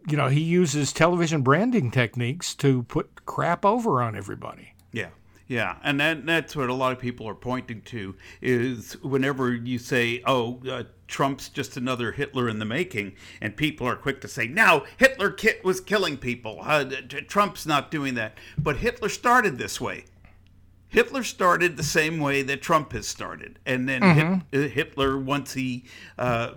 you 0.07 0.15
know, 0.15 0.29
he 0.29 0.39
uses 0.39 0.93
television 0.93 1.41
branding 1.41 1.91
techniques 1.91 2.55
to 2.55 2.83
put 2.83 3.25
crap 3.25 3.65
over 3.65 4.01
on 4.01 4.15
everybody. 4.15 4.73
Yeah. 4.91 5.09
Yeah, 5.49 5.77
and 5.81 5.97
that, 6.01 6.25
that's 6.25 6.57
what 6.57 6.69
a 6.69 6.73
lot 6.73 6.91
of 6.91 6.99
people 6.99 7.25
are 7.27 7.35
pointing 7.35 7.81
to 7.83 8.15
is 8.41 9.01
whenever 9.01 9.55
you 9.55 9.79
say, 9.79 10.21
"Oh, 10.25 10.61
uh, 10.69 10.83
Trump's 11.07 11.49
just 11.49 11.77
another 11.77 12.11
Hitler 12.11 12.49
in 12.49 12.59
the 12.59 12.65
making," 12.65 13.13
and 13.41 13.55
people 13.55 13.87
are 13.87 13.95
quick 13.95 14.21
to 14.21 14.27
say, 14.27 14.47
"No, 14.47 14.85
Hitler 14.97 15.31
kit 15.31 15.63
was 15.63 15.79
killing 15.79 16.17
people. 16.17 16.59
Uh, 16.61 16.85
Trump's 17.27 17.65
not 17.65 17.91
doing 17.91 18.15
that." 18.15 18.37
But 18.57 18.77
Hitler 18.77 19.09
started 19.09 19.57
this 19.57 19.79
way. 19.79 20.05
Hitler 20.89 21.23
started 21.23 21.75
the 21.75 21.83
same 21.83 22.19
way 22.19 22.41
that 22.43 22.61
Trump 22.61 22.93
has 22.93 23.07
started, 23.07 23.59
and 23.65 23.87
then 23.87 24.01
mm-hmm. 24.01 24.61
Hitler, 24.67 25.17
once 25.17 25.53
he 25.53 25.85
uh, 26.17 26.51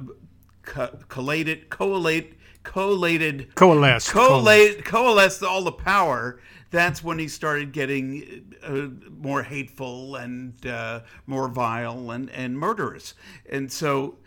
co- 0.62 0.98
collated, 1.08 1.68
collated, 1.68 2.36
collated, 2.62 3.54
coalesced, 3.54 4.10
coalesced, 4.10 4.84
coalesced 4.84 5.42
all 5.42 5.62
the 5.62 5.72
power 5.72 6.40
that's 6.70 7.02
when 7.02 7.18
he 7.18 7.28
started 7.28 7.72
getting 7.72 8.54
uh, 8.62 8.88
more 9.10 9.42
hateful 9.42 10.16
and 10.16 10.64
uh, 10.66 11.00
more 11.26 11.48
vile 11.48 12.10
and, 12.10 12.30
and 12.30 12.58
murderous. 12.58 13.14
And 13.50 13.70
so, 13.70 14.18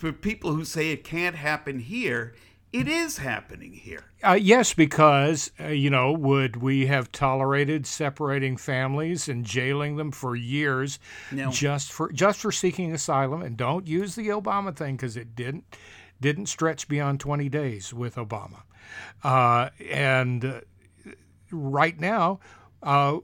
for 0.00 0.12
people 0.12 0.54
who 0.54 0.64
say 0.64 0.90
it 0.90 1.04
can't 1.04 1.36
happen 1.36 1.78
here, 1.78 2.34
it 2.72 2.88
is 2.88 3.18
happening 3.18 3.74
here. 3.74 4.04
Uh, 4.24 4.32
yes, 4.32 4.72
because, 4.72 5.50
uh, 5.60 5.66
you 5.68 5.90
know, 5.90 6.10
would 6.10 6.56
we 6.56 6.86
have 6.86 7.12
tolerated 7.12 7.86
separating 7.86 8.56
families 8.56 9.28
and 9.28 9.44
jailing 9.44 9.96
them 9.96 10.10
for 10.10 10.34
years 10.34 10.98
no. 11.30 11.50
just 11.50 11.92
for 11.92 12.10
just 12.12 12.40
for 12.40 12.50
seeking 12.50 12.92
asylum? 12.92 13.42
And 13.42 13.58
don't 13.58 13.86
use 13.86 14.14
the 14.14 14.28
Obama 14.28 14.74
thing 14.74 14.96
because 14.96 15.18
it 15.18 15.34
didn't 15.34 15.64
didn't 16.18 16.46
stretch 16.46 16.88
beyond 16.88 17.20
20 17.20 17.50
days 17.50 17.92
with 17.92 18.14
Obama. 18.14 18.62
Uh, 19.22 19.68
and 19.90 20.44
uh, 20.44 20.60
right 21.50 21.98
now, 22.00 22.40
uh, 22.82 23.18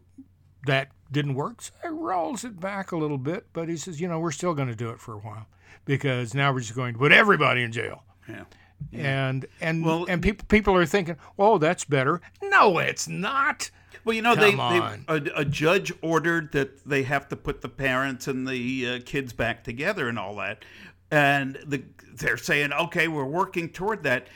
that 0.66 0.90
didn't 1.10 1.34
work. 1.34 1.62
So 1.62 1.72
he 1.82 1.88
rolls 1.88 2.44
it 2.44 2.60
back 2.60 2.92
a 2.92 2.96
little 2.98 3.18
bit, 3.18 3.46
but 3.54 3.70
he 3.70 3.78
says, 3.78 3.98
you 3.98 4.08
know, 4.08 4.18
we're 4.18 4.30
still 4.30 4.52
going 4.52 4.68
to 4.68 4.76
do 4.76 4.90
it 4.90 5.00
for 5.00 5.14
a 5.14 5.18
while 5.18 5.46
because 5.84 6.34
now 6.34 6.52
we're 6.52 6.60
just 6.60 6.74
going 6.74 6.94
to 6.94 6.98
put 6.98 7.12
everybody 7.12 7.62
in 7.62 7.72
jail. 7.72 8.04
Yeah. 8.28 8.44
yeah. 8.90 9.28
And 9.28 9.46
and 9.60 9.84
well, 9.84 10.06
and 10.08 10.22
people 10.22 10.46
people 10.48 10.74
are 10.74 10.86
thinking, 10.86 11.16
oh, 11.38 11.58
that's 11.58 11.84
better. 11.84 12.20
No, 12.42 12.78
it's 12.78 13.08
not. 13.08 13.70
Well, 14.04 14.14
you 14.14 14.22
know, 14.22 14.36
Come 14.36 15.00
they, 15.08 15.16
they 15.16 15.34
a, 15.36 15.40
a, 15.40 15.44
judge 15.44 15.92
ordered 16.00 16.52
that 16.52 16.88
they 16.88 17.02
have 17.02 17.28
to 17.28 17.36
put 17.36 17.60
the 17.60 17.68
parents 17.68 18.28
and 18.28 18.46
the 18.46 18.88
uh, 18.88 19.00
kids 19.04 19.32
back 19.32 19.64
together 19.64 20.08
and 20.08 20.16
all 20.16 20.36
that, 20.36 20.64
and 21.10 21.58
the, 21.66 21.82
they're 22.14 22.36
saying, 22.36 22.72
okay, 22.72 23.08
we're 23.08 23.24
working 23.24 23.68
toward 23.68 24.04
that 24.04 24.28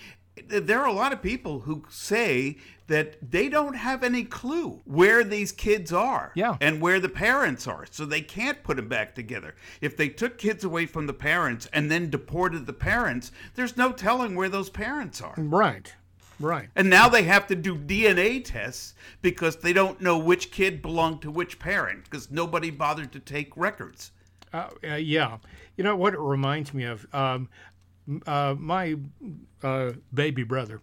there 0.49 0.81
are 0.81 0.89
a 0.89 0.93
lot 0.93 1.13
of 1.13 1.23
people 1.23 1.61
who 1.61 1.85
say 1.89 2.57
that 2.87 3.31
they 3.31 3.49
don't 3.49 3.75
have 3.75 4.03
any 4.03 4.25
clue 4.25 4.81
where 4.85 5.23
these 5.23 5.53
kids 5.53 5.93
are 5.93 6.33
yeah. 6.35 6.57
and 6.61 6.81
where 6.81 6.99
the 6.99 7.09
parents 7.09 7.69
are. 7.69 7.87
So 7.89 8.05
they 8.05 8.21
can't 8.21 8.65
put 8.65 8.79
them 8.79 8.89
back 8.89 9.15
together. 9.15 9.55
If 9.81 9.97
they 9.97 10.09
took 10.09 10.39
kids 10.39 10.65
away 10.65 10.87
from 10.87 11.07
the 11.07 11.13
parents 11.13 11.69
and 11.73 11.89
then 11.89 12.11
deported 12.11 12.67
the 12.67 12.73
parents, 12.73 13.31
there's 13.55 13.77
no 13.77 13.93
telling 13.93 14.35
where 14.35 14.49
those 14.49 14.71
parents 14.71 15.23
are. 15.23 15.35
Right. 15.37 15.95
Right. 16.41 16.71
And 16.75 16.91
now 16.91 17.09
they 17.09 17.25
have 17.25 17.47
to 17.49 17.55
do 17.55 17.77
DNA 17.77 18.43
tests 18.45 18.95
because 19.23 19.57
they 19.57 19.73
don't 19.73 20.01
know 20.01 20.19
which 20.19 20.51
kid 20.51 20.83
belonged 20.83 21.23
to 21.23 21.31
which 21.31 21.59
parent 21.59 22.05
because 22.05 22.31
nobody 22.31 22.71
bothered 22.71 23.13
to 23.13 23.21
take 23.21 23.57
records. 23.57 24.11
Uh, 24.53 24.69
uh, 24.83 24.95
yeah. 24.95 25.39
You 25.77 25.85
know 25.85 25.97
what 25.97 26.15
it 26.15 26.21
reminds 26.21 26.75
me 26.75 26.85
of? 26.85 27.07
Um, 27.15 27.49
uh, 28.27 28.55
my 28.59 28.97
uh, 29.63 29.93
baby 30.13 30.43
brother, 30.43 30.81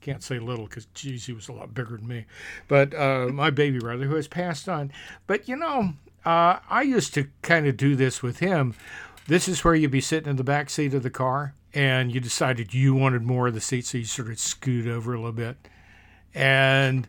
can't 0.00 0.22
say 0.22 0.38
little 0.38 0.66
because, 0.66 0.86
geez, 0.94 1.26
he 1.26 1.32
was 1.32 1.48
a 1.48 1.52
lot 1.52 1.74
bigger 1.74 1.96
than 1.96 2.08
me, 2.08 2.26
but 2.66 2.94
uh, 2.94 3.28
my 3.32 3.50
baby 3.50 3.78
brother 3.78 4.04
who 4.04 4.14
has 4.14 4.28
passed 4.28 4.68
on. 4.68 4.92
But, 5.26 5.48
you 5.48 5.56
know, 5.56 5.94
uh, 6.24 6.58
I 6.68 6.82
used 6.82 7.14
to 7.14 7.28
kind 7.42 7.66
of 7.66 7.76
do 7.76 7.96
this 7.96 8.22
with 8.22 8.38
him. 8.38 8.74
This 9.26 9.48
is 9.48 9.64
where 9.64 9.74
you'd 9.74 9.90
be 9.90 10.00
sitting 10.00 10.30
in 10.30 10.36
the 10.36 10.44
back 10.44 10.70
seat 10.70 10.94
of 10.94 11.02
the 11.02 11.10
car 11.10 11.54
and 11.74 12.12
you 12.14 12.20
decided 12.20 12.72
you 12.72 12.94
wanted 12.94 13.22
more 13.22 13.48
of 13.48 13.54
the 13.54 13.60
seat, 13.60 13.84
so 13.84 13.98
you 13.98 14.04
sort 14.04 14.30
of 14.30 14.38
scoot 14.38 14.86
over 14.86 15.12
a 15.12 15.16
little 15.16 15.32
bit. 15.32 15.56
And 16.34 17.06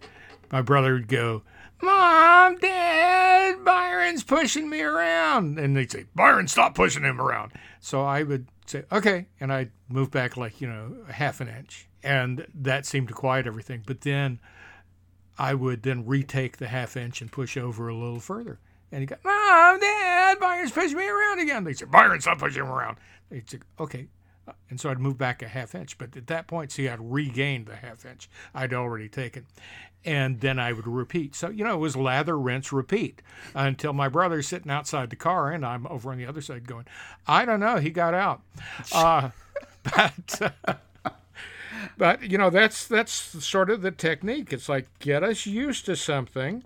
my 0.52 0.62
brother 0.62 0.94
would 0.94 1.08
go, 1.08 1.44
Mom, 1.82 2.58
Dad, 2.58 3.64
Byron's 3.64 4.24
pushing 4.24 4.70
me 4.70 4.82
around. 4.82 5.58
And 5.58 5.76
they'd 5.76 5.92
say, 5.92 6.06
Byron, 6.16 6.48
stop 6.48 6.76
pushing 6.76 7.04
him 7.04 7.22
around. 7.22 7.54
So 7.80 8.02
I 8.02 8.24
would 8.24 8.48
say, 8.66 8.84
okay. 8.92 9.28
And 9.40 9.52
I'd 9.52 9.72
move 9.88 10.12
back 10.12 10.38
like, 10.38 10.62
you 10.62 10.68
know, 10.68 10.96
half 11.10 11.42
an 11.42 11.48
inch. 11.48 11.88
And 12.04 12.46
that 12.54 12.86
seemed 12.86 13.08
to 13.10 13.14
quiet 13.14 13.48
everything. 13.48 13.84
But 13.86 14.02
then 14.02 14.40
I 15.38 15.54
would 15.54 15.84
then 15.84 16.06
retake 16.06 16.58
the 16.58 16.68
half 16.68 16.98
inch 16.98 17.22
and 17.22 17.32
push 17.32 17.58
over 17.58 17.88
a 17.88 17.96
little 17.96 18.20
further. 18.20 18.60
And 18.92 19.02
he 19.02 19.06
go, 19.06 19.16
Mom, 19.24 19.80
Dad, 19.80 20.40
Byron's 20.40 20.72
pushing 20.72 20.98
me 20.98 21.08
around 21.08 21.40
again. 21.40 21.64
They 21.64 21.74
said, 21.74 21.92
Byron, 21.92 22.22
stop 22.22 22.40
pushing 22.40 22.64
him 22.64 22.72
around. 22.72 22.98
They'd 23.30 23.50
say, 23.50 23.60
okay, 23.80 24.08
and 24.70 24.80
so 24.80 24.90
I'd 24.90 25.00
move 25.00 25.18
back 25.18 25.42
a 25.42 25.48
half 25.48 25.76
inch. 25.76 25.98
But 25.98 26.16
at 26.16 26.28
that 26.28 26.48
point, 26.48 26.72
see, 26.72 26.88
I'd 26.88 27.00
regained 27.00 27.68
the 27.68 27.76
half 27.76 28.06
inch 28.06 28.30
I'd 28.54 28.74
already 28.74 29.10
taken. 29.10 29.46
And 30.06 30.40
then 30.40 30.60
I 30.60 30.72
would 30.72 30.88
repeat. 30.88 31.36
So, 31.36 31.50
you 31.50 31.64
know, 31.64 31.74
it 31.74 31.80
was 31.80 31.98
lather, 31.98 32.40
rinse, 32.40 32.72
repeat 32.72 33.22
until 33.54 33.92
my 33.92 34.08
brother's 34.08 34.48
sitting 34.48 34.72
outside 34.72 35.10
the 35.10 35.18
car 35.18 35.52
and 35.52 35.66
I'm 35.66 35.86
over 35.88 36.12
on 36.12 36.18
the 36.18 36.26
other 36.26 36.42
side 36.42 36.68
going, 36.68 36.86
I 37.28 37.44
don't 37.44 37.60
know, 37.60 37.78
he 37.78 37.90
got 37.90 38.14
out. 38.14 38.42
Uh, 38.94 39.30
but. 39.84 40.54
Uh, 40.66 40.74
but 41.98 42.24
you 42.24 42.38
know 42.38 42.50
that's 42.50 42.88
that's 42.88 43.14
sort 43.14 43.70
of 43.70 43.82
the 43.82 43.92
technique. 43.92 44.52
It's 44.52 44.70
like 44.70 44.88
get 45.00 45.24
us 45.24 45.46
used 45.46 45.86
to 45.86 45.96
something, 45.96 46.64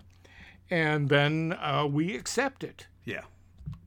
and 0.70 1.08
then 1.08 1.56
uh, 1.60 1.86
we 1.90 2.16
accept 2.16 2.64
it. 2.64 2.86
Yeah, 3.04 3.22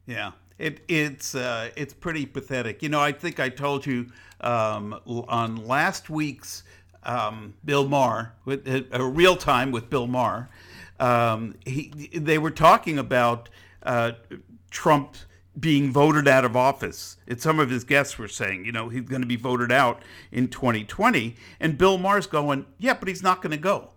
yeah. 0.06 0.32
It, 0.60 0.82
it's 0.88 1.36
uh, 1.36 1.70
it's 1.76 1.94
pretty 1.94 2.26
pathetic. 2.26 2.82
You 2.82 2.90
know, 2.90 3.00
I 3.00 3.12
think 3.12 3.40
I 3.40 3.50
told 3.50 3.86
you 3.86 4.08
um, 4.42 5.00
on 5.28 5.68
last 5.68 6.10
week's 6.10 6.64
um, 7.04 7.54
Bill 7.64 7.88
Maher, 7.88 8.34
with, 8.46 8.68
uh, 8.68 9.04
real 9.04 9.36
time 9.36 9.72
with 9.72 9.90
Bill 9.90 10.08
Maher. 10.08 10.50
Um, 11.00 11.56
he, 11.66 12.10
they 12.14 12.38
were 12.38 12.52
talking 12.52 12.98
about 12.98 13.50
uh, 13.84 14.14
Trump 14.72 15.16
being 15.60 15.92
voted 15.92 16.28
out 16.28 16.46
of 16.46 16.56
office. 16.56 17.18
And 17.28 17.42
some 17.42 17.60
of 17.60 17.70
his 17.70 17.84
guests 17.84 18.18
were 18.18 18.28
saying, 18.28 18.66
you 18.66 18.72
know, 18.72 18.90
he's 18.90 19.02
going 19.04 19.22
to 19.22 19.28
be 19.28 19.36
voted 19.36 19.72
out 19.72 20.04
in 20.32 20.48
2020. 20.50 21.36
And 21.60 21.78
Bill 21.78 21.98
Maher's 21.98 22.28
going, 22.28 22.66
yeah, 22.78 22.94
but 22.94 23.08
he's 23.08 23.24
not 23.24 23.42
going 23.42 23.52
to 23.52 23.58
go. 23.58 23.90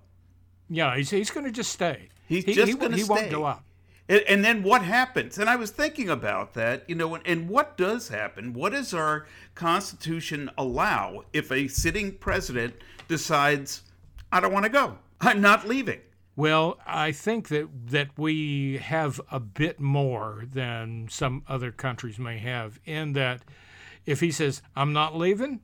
Yeah, 0.68 0.96
he's, 0.96 1.10
he's 1.10 1.30
going 1.30 1.46
to 1.46 1.52
just 1.52 1.72
stay. 1.72 2.08
He's 2.26 2.44
he, 2.44 2.54
just 2.54 2.78
going 2.78 2.92
to 2.92 2.98
stay. 2.98 3.04
He 3.04 3.10
won't 3.10 3.30
go 3.30 3.44
out. 3.44 3.62
And, 4.10 4.24
and, 4.26 4.44
then 4.44 4.64
what 4.64 4.82
happens? 4.82 5.38
And 5.38 5.48
I 5.48 5.54
was 5.54 5.70
thinking 5.70 6.08
about 6.08 6.54
that, 6.54 6.82
you 6.88 6.96
know, 6.96 7.14
and, 7.14 7.24
and 7.24 7.48
what 7.48 7.76
does 7.76 8.08
happen? 8.08 8.52
What 8.52 8.72
does 8.72 8.92
our 8.92 9.26
Constitution 9.54 10.50
allow 10.58 11.26
if 11.32 11.52
a 11.52 11.68
sitting 11.68 12.16
president 12.16 12.74
decides, 13.06 13.82
I 14.32 14.40
don't 14.40 14.52
want 14.52 14.64
to 14.64 14.70
go, 14.70 14.98
I'm 15.20 15.40
not 15.40 15.68
leaving? 15.68 16.00
Well, 16.34 16.80
I 16.84 17.12
think 17.12 17.48
that 17.48 17.68
that 17.88 18.08
we 18.16 18.78
have 18.78 19.20
a 19.30 19.38
bit 19.38 19.78
more 19.78 20.44
than 20.50 21.06
some 21.08 21.44
other 21.46 21.70
countries 21.70 22.18
may 22.18 22.38
have 22.38 22.80
in 22.84 23.12
that 23.12 23.42
if 24.06 24.18
he 24.18 24.32
says 24.32 24.62
I'm 24.74 24.92
not 24.92 25.14
leaving, 25.14 25.60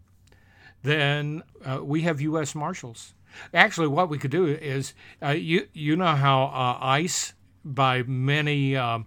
then 0.83 1.43
uh, 1.65 1.81
we 1.83 2.03
have 2.03 2.21
U.S. 2.21 2.55
Marshals. 2.55 3.15
Actually, 3.53 3.89
what 3.89 4.09
we 4.09 4.19
could 4.19 4.31
do 4.31 4.47
is 4.47 4.93
uh, 5.23 5.31
you 5.31 5.67
you 5.73 5.97
know 5.97 6.15
how 6.15 6.45
uh, 6.45 6.79
ICE 6.85 7.33
by 7.75 8.03
many 8.03 8.77
um, 8.77 9.07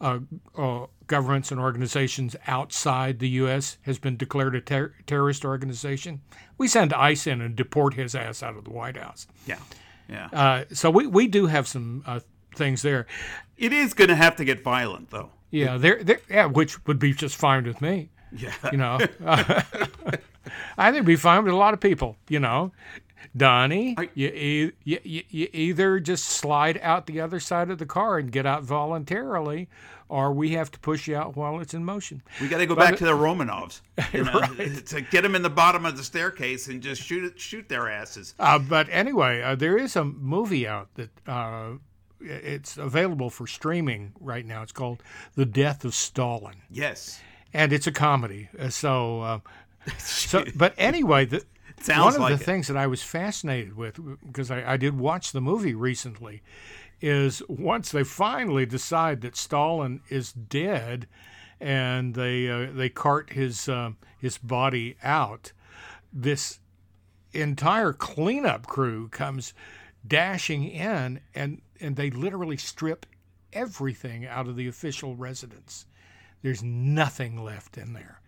uh, 0.00 0.18
uh, 0.56 0.86
governments 1.06 1.50
and 1.50 1.60
organizations 1.60 2.36
outside 2.46 3.18
the 3.18 3.28
U.S. 3.30 3.78
has 3.82 3.98
been 3.98 4.16
declared 4.16 4.54
a 4.54 4.60
ter- 4.60 4.94
terrorist 5.06 5.44
organization. 5.44 6.20
We 6.58 6.68
send 6.68 6.92
ICE 6.92 7.26
in 7.26 7.40
and 7.40 7.56
deport 7.56 7.94
his 7.94 8.14
ass 8.14 8.42
out 8.42 8.56
of 8.56 8.64
the 8.64 8.70
White 8.70 8.96
House. 8.96 9.26
Yeah, 9.46 9.58
yeah. 10.08 10.28
Uh, 10.32 10.64
so 10.72 10.90
we, 10.90 11.06
we 11.06 11.26
do 11.26 11.46
have 11.46 11.66
some 11.66 12.02
uh, 12.06 12.20
things 12.54 12.82
there. 12.82 13.06
It 13.56 13.72
is 13.72 13.94
going 13.94 14.08
to 14.08 14.16
have 14.16 14.36
to 14.36 14.44
get 14.44 14.62
violent, 14.62 15.10
though. 15.10 15.30
Yeah, 15.50 15.78
there, 15.78 16.00
yeah, 16.28 16.46
which 16.46 16.84
would 16.86 16.98
be 16.98 17.12
just 17.12 17.36
fine 17.36 17.64
with 17.64 17.80
me. 17.80 18.10
Yeah, 18.32 18.52
you 18.70 18.78
know, 18.78 19.00
I 19.26 20.86
think 20.86 20.96
it'd 20.96 21.04
be 21.04 21.16
fine 21.16 21.44
with 21.44 21.52
a 21.52 21.56
lot 21.56 21.74
of 21.74 21.80
people. 21.80 22.16
You 22.28 22.38
know, 22.40 22.72
Donnie, 23.36 23.94
I, 23.96 24.08
you, 24.14 24.72
you, 24.84 24.98
you, 25.04 25.22
you 25.28 25.48
either 25.52 26.00
just 26.00 26.24
slide 26.24 26.78
out 26.82 27.06
the 27.06 27.20
other 27.20 27.40
side 27.40 27.70
of 27.70 27.78
the 27.78 27.86
car 27.86 28.18
and 28.18 28.30
get 28.30 28.46
out 28.46 28.62
voluntarily, 28.62 29.68
or 30.08 30.32
we 30.32 30.50
have 30.50 30.70
to 30.72 30.78
push 30.80 31.06
you 31.06 31.16
out 31.16 31.36
while 31.36 31.60
it's 31.60 31.72
in 31.72 31.84
motion. 31.84 32.22
We 32.40 32.48
got 32.48 32.58
to 32.58 32.66
go 32.66 32.74
but 32.74 32.90
back 32.90 32.96
to 32.98 33.04
the 33.04 33.12
Romanovs 33.12 33.80
you 34.12 34.24
know, 34.24 34.32
right. 34.32 34.86
to 34.86 35.00
get 35.00 35.22
them 35.22 35.34
in 35.34 35.42
the 35.42 35.50
bottom 35.50 35.86
of 35.86 35.96
the 35.96 36.02
staircase 36.02 36.68
and 36.68 36.82
just 36.82 37.02
shoot 37.02 37.38
shoot 37.38 37.68
their 37.68 37.88
asses. 37.88 38.34
Uh, 38.38 38.58
but 38.58 38.88
anyway, 38.90 39.42
uh, 39.42 39.54
there 39.54 39.76
is 39.76 39.96
a 39.96 40.04
movie 40.04 40.66
out 40.66 40.88
that 40.94 41.10
uh, 41.26 41.70
it's 42.20 42.76
available 42.76 43.30
for 43.30 43.46
streaming 43.46 44.12
right 44.20 44.44
now. 44.44 44.62
It's 44.62 44.72
called 44.72 45.02
The 45.36 45.46
Death 45.46 45.84
of 45.84 45.94
Stalin. 45.94 46.56
Yes, 46.70 47.20
and 47.52 47.72
it's 47.72 47.86
a 47.86 47.92
comedy. 47.92 48.48
Uh, 48.58 48.68
so, 48.68 49.20
uh, 49.20 49.38
so 49.98 50.44
but 50.54 50.74
anyway, 50.76 51.24
the 51.24 51.44
Sounds 51.80 52.04
one 52.04 52.14
of 52.14 52.20
like 52.20 52.36
the 52.36 52.42
it. 52.42 52.46
things 52.46 52.68
that 52.68 52.76
I 52.76 52.86
was 52.86 53.02
fascinated 53.02 53.76
with, 53.76 53.98
because 54.26 54.50
I, 54.50 54.74
I 54.74 54.76
did 54.76 54.98
watch 54.98 55.32
the 55.32 55.40
movie 55.40 55.74
recently, 55.74 56.42
is 57.00 57.42
once 57.48 57.90
they 57.90 58.04
finally 58.04 58.66
decide 58.66 59.22
that 59.22 59.36
Stalin 59.36 60.02
is 60.10 60.32
dead, 60.32 61.08
and 61.58 62.14
they 62.14 62.48
uh, 62.48 62.68
they 62.72 62.90
cart 62.90 63.32
his 63.32 63.68
uh, 63.68 63.92
his 64.18 64.36
body 64.38 64.96
out, 65.02 65.52
this 66.12 66.60
entire 67.32 67.92
cleanup 67.92 68.66
crew 68.66 69.08
comes 69.08 69.54
dashing 70.06 70.64
in, 70.64 71.20
and 71.34 71.62
and 71.80 71.96
they 71.96 72.10
literally 72.10 72.56
strip 72.58 73.06
everything 73.52 74.26
out 74.26 74.46
of 74.46 74.56
the 74.56 74.68
official 74.68 75.16
residence. 75.16 75.86
There's 76.42 76.62
nothing 76.62 77.42
left 77.42 77.78
in 77.78 77.94
there. 77.94 78.20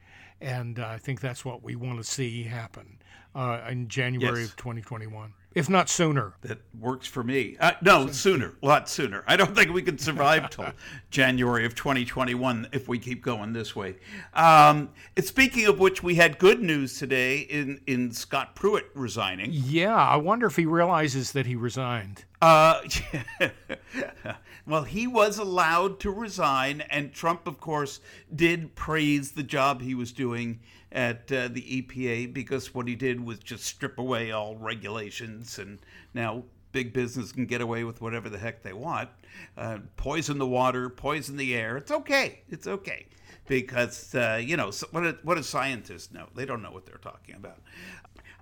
And 0.42 0.78
uh, 0.80 0.86
I 0.88 0.98
think 0.98 1.20
that's 1.20 1.44
what 1.44 1.62
we 1.62 1.76
want 1.76 1.98
to 1.98 2.04
see 2.04 2.42
happen 2.42 2.98
uh, 3.34 3.60
in 3.70 3.86
January 3.88 4.40
Yes. 4.40 4.50
of 4.50 4.56
2021, 4.56 5.32
if 5.54 5.70
not 5.70 5.88
sooner. 5.88 6.34
that 6.42 6.58
works 6.80 7.06
for 7.06 7.22
me. 7.22 7.56
Uh, 7.60 7.72
no, 7.80 8.08
sooner, 8.08 8.52
a 8.62 8.66
lot 8.66 8.88
sooner. 8.88 9.22
I 9.28 9.36
don't 9.36 9.54
think 9.54 9.70
we 9.72 9.82
can 9.82 9.98
survive 9.98 10.50
till 10.50 10.72
January 11.10 11.64
of 11.64 11.74
2021 11.76 12.68
if 12.72 12.88
we 12.88 12.98
keep 12.98 13.22
going 13.22 13.52
this 13.52 13.76
way. 13.76 13.94
Um, 14.34 14.90
speaking 15.20 15.66
of 15.66 15.78
which, 15.78 16.02
we 16.02 16.16
had 16.16 16.38
good 16.38 16.60
news 16.60 16.98
today 16.98 17.38
in, 17.38 17.80
in 17.86 18.10
Scott 18.10 18.56
Pruitt 18.56 18.90
resigning. 18.94 19.50
Yeah, 19.52 19.94
I 19.94 20.16
wonder 20.16 20.46
if 20.48 20.56
he 20.56 20.66
realizes 20.66 21.30
that 21.32 21.46
he 21.46 21.54
resigned. 21.54 22.24
Uh, 22.42 22.80
well, 24.66 24.84
he 24.84 25.06
was 25.06 25.38
allowed 25.38 25.98
to 26.00 26.10
resign, 26.10 26.82
and 26.82 27.12
Trump, 27.12 27.46
of 27.46 27.60
course, 27.60 28.00
did 28.34 28.74
praise 28.74 29.32
the 29.32 29.42
job 29.42 29.82
he 29.82 29.94
was 29.94 30.12
doing 30.12 30.60
at 30.92 31.32
uh, 31.32 31.48
the 31.48 31.82
EPA 31.82 32.32
because 32.32 32.74
what 32.74 32.86
he 32.86 32.94
did 32.94 33.24
was 33.24 33.38
just 33.38 33.64
strip 33.64 33.98
away 33.98 34.30
all 34.30 34.56
regulations, 34.56 35.58
and 35.58 35.80
now 36.14 36.44
big 36.70 36.92
business 36.92 37.32
can 37.32 37.46
get 37.46 37.60
away 37.60 37.84
with 37.84 38.00
whatever 38.00 38.28
the 38.28 38.38
heck 38.38 38.62
they 38.62 38.72
want. 38.72 39.08
Uh, 39.56 39.78
poison 39.96 40.38
the 40.38 40.46
water, 40.46 40.88
poison 40.88 41.36
the 41.36 41.54
air. 41.54 41.76
It's 41.76 41.90
okay. 41.90 42.40
It's 42.48 42.66
okay. 42.66 43.06
Because, 43.48 44.14
uh, 44.14 44.40
you 44.42 44.56
know, 44.56 44.70
so- 44.70 44.86
what, 44.90 45.02
do- 45.02 45.18
what 45.22 45.36
do 45.36 45.42
scientists 45.42 46.12
know? 46.12 46.28
They 46.34 46.46
don't 46.46 46.62
know 46.62 46.70
what 46.70 46.86
they're 46.86 46.96
talking 46.96 47.34
about. 47.34 47.58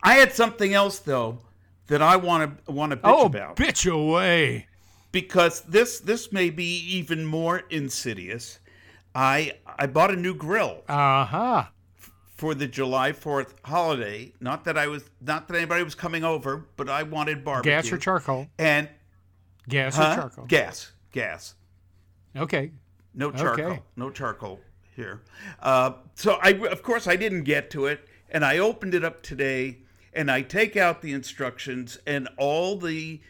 I 0.03 0.15
had 0.15 0.33
something 0.33 0.73
else, 0.73 0.99
though, 0.99 1.41
that 1.89 2.03
I 2.03 2.17
want 2.17 2.65
to 2.65 2.73
want 2.73 2.91
to 2.93 2.97
bitch 2.97 3.01
oh, 3.05 3.27
about 3.27 3.57
bitch 3.57 3.91
away. 3.91 4.67
Because 5.13 5.63
this 5.63 6.01
this 6.01 6.33
may 6.33 6.51
be 6.51 6.79
even 6.97 7.25
more 7.25 7.63
insidious. 7.71 8.59
I 9.15 9.53
I 9.79 9.87
bought 9.87 10.11
a 10.13 10.17
new 10.17 10.35
grill 10.35 10.83
Uh 10.89 11.25
huh. 11.25 11.65
for 12.37 12.55
the 12.55 12.67
July 12.67 13.13
Fourth 13.13 13.55
holiday. 13.65 14.33
Not 14.41 14.65
that 14.65 14.79
I 14.79 14.87
was 14.87 15.05
not 15.21 15.49
that 15.49 15.57
anybody 15.57 15.83
was 15.83 15.95
coming 15.95 16.25
over, 16.25 16.67
but 16.77 16.89
I 16.89 17.03
wanted 17.03 17.45
barbecue. 17.45 17.73
Gas 17.73 17.93
or 17.93 17.99
charcoal? 17.99 18.47
And 18.59 18.89
Gas 19.69 19.97
huh? 19.97 20.13
or 20.13 20.15
charcoal? 20.15 20.45
gas, 20.47 20.93
gas. 21.13 21.55
Okay. 22.37 22.71
No 23.15 23.31
charcoal. 23.33 23.67
Okay. 23.67 23.83
No 23.97 24.11
charcoal 24.11 24.61
here. 24.95 25.23
Uh, 25.61 25.93
so 26.15 26.39
I, 26.43 26.51
of 26.51 26.83
course, 26.83 27.07
I 27.09 27.17
didn't 27.17 27.43
get 27.45 27.71
to 27.71 27.87
it, 27.87 28.07
and 28.31 28.45
I 28.45 28.59
opened 28.59 28.95
it 28.95 29.05
up 29.05 29.23
today, 29.23 29.79
and 30.13 30.31
I 30.31 30.43
take 30.43 30.77
out 30.77 31.03
the 31.03 31.13
instructions, 31.13 31.99
and 32.07 32.29
all 32.39 32.79
the 32.79 33.21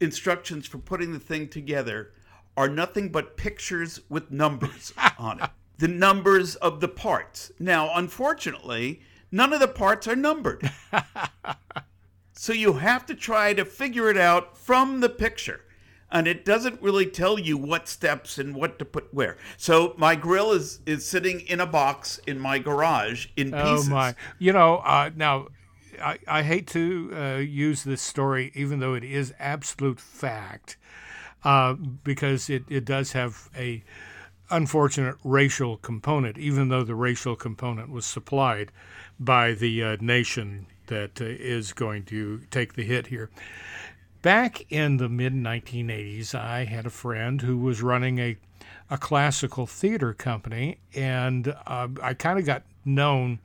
instructions 0.00 0.66
for 0.66 0.78
putting 0.78 1.12
the 1.12 1.20
thing 1.20 1.48
together 1.48 2.12
are 2.56 2.68
nothing 2.68 3.10
but 3.10 3.36
pictures 3.36 4.00
with 4.08 4.30
numbers 4.30 4.92
on 5.18 5.42
it. 5.42 5.50
The 5.78 5.88
numbers 5.88 6.56
of 6.56 6.80
the 6.80 6.88
parts. 6.88 7.52
Now, 7.58 7.90
unfortunately, 7.94 9.00
none 9.30 9.52
of 9.52 9.60
the 9.60 9.68
parts 9.68 10.06
are 10.06 10.16
numbered. 10.16 10.70
So 12.40 12.54
you 12.54 12.72
have 12.72 13.04
to 13.04 13.14
try 13.14 13.52
to 13.52 13.66
figure 13.66 14.08
it 14.08 14.16
out 14.16 14.56
from 14.56 15.00
the 15.00 15.10
picture. 15.10 15.60
And 16.10 16.26
it 16.26 16.42
doesn't 16.42 16.80
really 16.80 17.04
tell 17.04 17.38
you 17.38 17.58
what 17.58 17.86
steps 17.86 18.38
and 18.38 18.54
what 18.54 18.78
to 18.78 18.86
put 18.86 19.12
where. 19.12 19.36
So 19.58 19.92
my 19.98 20.14
grill 20.14 20.50
is 20.52 20.80
is 20.86 21.06
sitting 21.06 21.40
in 21.40 21.60
a 21.60 21.66
box 21.66 22.18
in 22.26 22.38
my 22.38 22.58
garage 22.58 23.26
in 23.36 23.52
pieces. 23.52 23.88
Oh 23.88 23.90
my! 23.90 24.14
You 24.38 24.54
know, 24.54 24.78
uh, 24.78 25.10
now 25.14 25.48
I, 26.00 26.18
I 26.26 26.42
hate 26.42 26.66
to 26.68 27.10
uh, 27.14 27.36
use 27.36 27.84
this 27.84 28.02
story, 28.02 28.52
even 28.54 28.80
though 28.80 28.94
it 28.94 29.04
is 29.04 29.34
absolute 29.38 30.00
fact, 30.00 30.76
uh, 31.44 31.74
because 31.74 32.50
it, 32.50 32.64
it 32.68 32.84
does 32.84 33.12
have 33.12 33.48
a 33.56 33.82
unfortunate 34.50 35.16
racial 35.24 35.76
component, 35.76 36.36
even 36.38 36.68
though 36.68 36.82
the 36.82 36.94
racial 36.94 37.36
component 37.36 37.90
was 37.90 38.04
supplied 38.04 38.72
by 39.18 39.52
the 39.52 39.82
uh, 39.82 39.96
nation 40.00 40.66
that 40.86 41.20
uh, 41.20 41.24
is 41.24 41.72
going 41.72 42.04
to 42.04 42.40
take 42.50 42.74
the 42.74 42.82
hit 42.82 43.06
here. 43.06 43.30
Back 44.22 44.70
in 44.70 44.98
the 44.98 45.08
mid 45.08 45.32
1980s, 45.32 46.34
I 46.34 46.64
had 46.64 46.84
a 46.84 46.90
friend 46.90 47.40
who 47.40 47.56
was 47.56 47.80
running 47.82 48.18
a, 48.18 48.36
a 48.90 48.98
classical 48.98 49.66
theater 49.66 50.12
company, 50.12 50.78
and 50.94 51.54
uh, 51.66 51.88
I 52.02 52.14
kind 52.14 52.38
of 52.38 52.44
got 52.44 52.64
known 52.84 53.38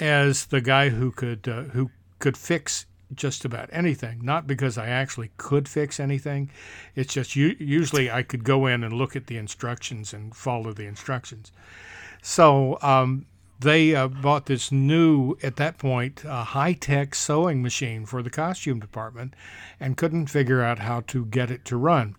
as 0.00 0.46
the 0.46 0.60
guy 0.60 0.88
who 0.90 1.10
could 1.10 1.48
uh, 1.48 1.62
who 1.64 1.90
could 2.18 2.36
fix 2.36 2.86
just 3.14 3.44
about 3.44 3.68
anything. 3.72 4.20
Not 4.24 4.46
because 4.46 4.78
I 4.78 4.88
actually 4.88 5.30
could 5.36 5.68
fix 5.68 6.00
anything. 6.00 6.50
It's 6.94 7.14
just 7.14 7.36
u- 7.36 7.56
usually 7.58 8.10
I 8.10 8.22
could 8.22 8.44
go 8.44 8.66
in 8.66 8.82
and 8.82 8.92
look 8.92 9.14
at 9.16 9.26
the 9.26 9.36
instructions 9.36 10.12
and 10.12 10.34
follow 10.34 10.72
the 10.72 10.86
instructions. 10.86 11.52
So 12.22 12.78
um, 12.82 13.26
they 13.60 13.94
uh, 13.94 14.08
bought 14.08 14.46
this 14.46 14.72
new, 14.72 15.36
at 15.42 15.56
that 15.56 15.78
point, 15.78 16.24
uh, 16.24 16.44
high 16.44 16.72
tech 16.72 17.14
sewing 17.14 17.62
machine 17.62 18.06
for 18.06 18.22
the 18.22 18.30
costume 18.30 18.80
department 18.80 19.34
and 19.78 19.96
couldn't 19.96 20.26
figure 20.26 20.62
out 20.62 20.80
how 20.80 21.02
to 21.08 21.26
get 21.26 21.50
it 21.50 21.64
to 21.66 21.76
run. 21.76 22.16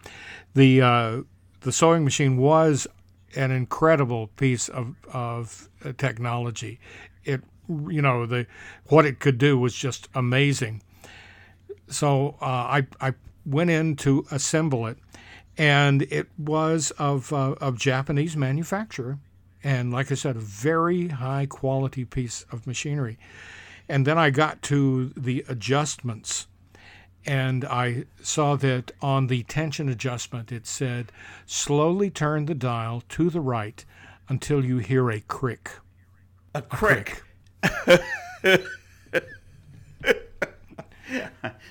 The, 0.53 0.81
uh, 0.81 1.21
the 1.61 1.71
sewing 1.71 2.03
machine 2.03 2.37
was 2.37 2.87
an 3.35 3.51
incredible 3.51 4.27
piece 4.27 4.69
of, 4.69 4.95
of 5.11 5.69
uh, 5.83 5.91
technology. 5.97 6.79
It, 7.25 7.41
you 7.67 8.01
know, 8.01 8.25
the 8.25 8.47
what 8.87 9.05
it 9.05 9.19
could 9.19 9.37
do 9.37 9.57
was 9.57 9.73
just 9.73 10.07
amazing. 10.13 10.81
So 11.87 12.35
uh, 12.41 12.45
I, 12.45 12.87
I 12.99 13.13
went 13.45 13.69
in 13.69 13.95
to 13.97 14.25
assemble 14.31 14.87
it, 14.87 14.97
and 15.57 16.01
it 16.03 16.27
was 16.37 16.91
of, 16.91 17.31
uh, 17.31 17.51
of 17.61 17.77
Japanese 17.77 18.35
manufacture, 18.35 19.19
and 19.63 19.91
like 19.91 20.11
I 20.11 20.15
said, 20.15 20.35
a 20.35 20.39
very 20.39 21.09
high 21.09 21.45
quality 21.45 22.05
piece 22.05 22.45
of 22.51 22.65
machinery. 22.67 23.17
And 23.87 24.05
then 24.07 24.17
I 24.17 24.31
got 24.31 24.61
to 24.63 25.09
the 25.15 25.45
adjustments, 25.47 26.47
and 27.25 27.63
I 27.65 28.05
saw 28.21 28.55
that 28.55 28.91
on 29.01 29.27
the 29.27 29.43
tension 29.43 29.89
adjustment, 29.89 30.51
it 30.51 30.65
said, 30.65 31.11
slowly 31.45 32.09
turn 32.09 32.45
the 32.45 32.55
dial 32.55 33.03
to 33.09 33.29
the 33.29 33.41
right 33.41 33.85
until 34.27 34.65
you 34.65 34.79
hear 34.79 35.09
a 35.11 35.19
crick. 35.19 35.71
A 36.55 36.61
crick. 36.61 37.23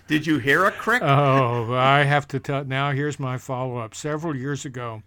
Did 0.06 0.26
you 0.26 0.38
hear 0.38 0.64
a 0.64 0.70
crick? 0.70 1.02
Oh, 1.02 1.72
I 1.72 2.04
have 2.04 2.28
to 2.28 2.38
tell. 2.38 2.64
Now, 2.64 2.92
here's 2.92 3.18
my 3.18 3.38
follow 3.38 3.78
up. 3.78 3.94
Several 3.94 4.36
years 4.36 4.64
ago, 4.64 5.02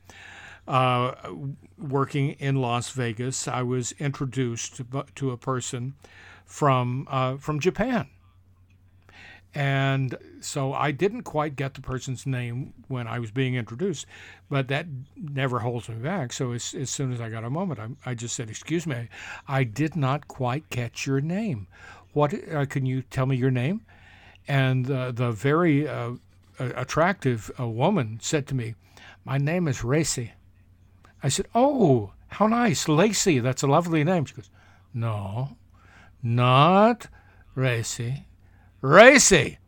uh, 0.68 1.14
working 1.78 2.32
in 2.32 2.56
Las 2.58 2.90
Vegas, 2.90 3.48
I 3.48 3.62
was 3.62 3.94
introduced 3.94 4.82
to, 5.16 5.32
a 5.32 5.38
person 5.38 5.94
from 6.46 7.08
uh, 7.10 7.38
from 7.38 7.60
Japan, 7.60 8.10
and 9.54 10.16
so 10.42 10.74
I 10.74 10.92
didn't 10.92 11.24
quite 11.24 11.56
get 11.56 11.74
the 11.74 11.82
person's 11.82 12.26
name 12.26 12.74
when 12.88 13.08
I 13.08 13.20
was 13.20 13.32
being 13.32 13.56
introduced, 13.56 14.06
but 14.50 14.68
that 14.68 14.86
never 15.16 15.60
holds 15.60 15.90
me 15.90 15.96
back. 15.96 16.34
So 16.34 16.52
as, 16.52 16.74
as 16.74 16.90
soon 16.90 17.12
as 17.12 17.20
I 17.22 17.30
got 17.30 17.44
a 17.44 17.50
moment, 17.50 17.80
I, 17.80 18.12
I 18.12 18.14
just 18.14 18.36
said, 18.36 18.50
"Excuse 18.50 18.86
me, 18.86 19.10
I 19.48 19.64
did 19.64 19.96
not 19.96 20.28
quite 20.28 20.70
catch 20.70 21.08
your 21.08 21.22
name. 21.22 21.68
What 22.14 22.34
uh, 22.54 22.66
can 22.66 22.86
you 22.86 23.02
tell 23.02 23.26
me 23.26 23.36
your 23.36 23.52
name?" 23.52 23.82
And 24.48 24.90
uh, 24.92 25.12
the 25.12 25.32
very 25.32 25.88
uh, 25.88 26.14
attractive 26.60 27.50
uh, 27.60 27.68
woman 27.68 28.20
said 28.22 28.48
to 28.48 28.56
me, 28.56 28.76
"My 29.26 29.38
name 29.38 29.68
is 29.68 29.84
Racy." 29.84 30.34
I 31.24 31.30
said, 31.30 31.48
"Oh, 31.56 32.12
how 32.28 32.48
nice, 32.48 32.88
Lacey. 32.88 33.40
That's 33.40 33.64
a 33.64 33.68
lovely 33.68 34.04
name." 34.04 34.26
She 34.26 34.36
goes, 34.36 34.52
"No, 34.94 35.58
not 36.22 37.08
Racy, 37.56 38.27
Racy." 38.88 39.60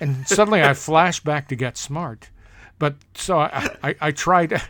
And 0.00 0.28
suddenly 0.28 0.62
I 0.62 0.74
flashed 0.74 1.24
back 1.24 1.48
to 1.48 1.56
get 1.56 1.76
smart, 1.76 2.30
but 2.78 2.96
so 3.14 3.38
I, 3.38 3.76
I, 3.82 3.94
I 4.00 4.10
tried, 4.10 4.60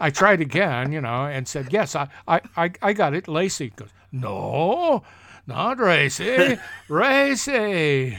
I 0.00 0.10
tried 0.10 0.40
again, 0.40 0.92
you 0.92 1.00
know, 1.00 1.24
and 1.26 1.46
said, 1.46 1.72
"Yes, 1.72 1.94
I, 1.94 2.08
I, 2.26 2.72
I, 2.80 2.92
got 2.92 3.14
it." 3.14 3.28
Lacey 3.28 3.70
goes, 3.70 3.90
"No, 4.10 5.02
not 5.46 5.78
Racy, 5.78 6.58
Racy." 6.88 8.18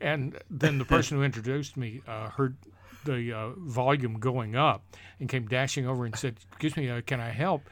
And 0.00 0.38
then 0.50 0.78
the 0.78 0.84
person 0.84 1.18
who 1.18 1.22
introduced 1.22 1.76
me 1.76 2.02
uh, 2.08 2.30
heard 2.30 2.56
the 3.04 3.32
uh, 3.32 3.50
volume 3.58 4.18
going 4.18 4.56
up 4.56 4.82
and 5.18 5.28
came 5.28 5.46
dashing 5.46 5.86
over 5.86 6.04
and 6.04 6.16
said, 6.16 6.36
"Excuse 6.50 6.76
me, 6.76 6.90
uh, 6.90 7.02
can 7.02 7.20
I 7.20 7.30
help?" 7.30 7.62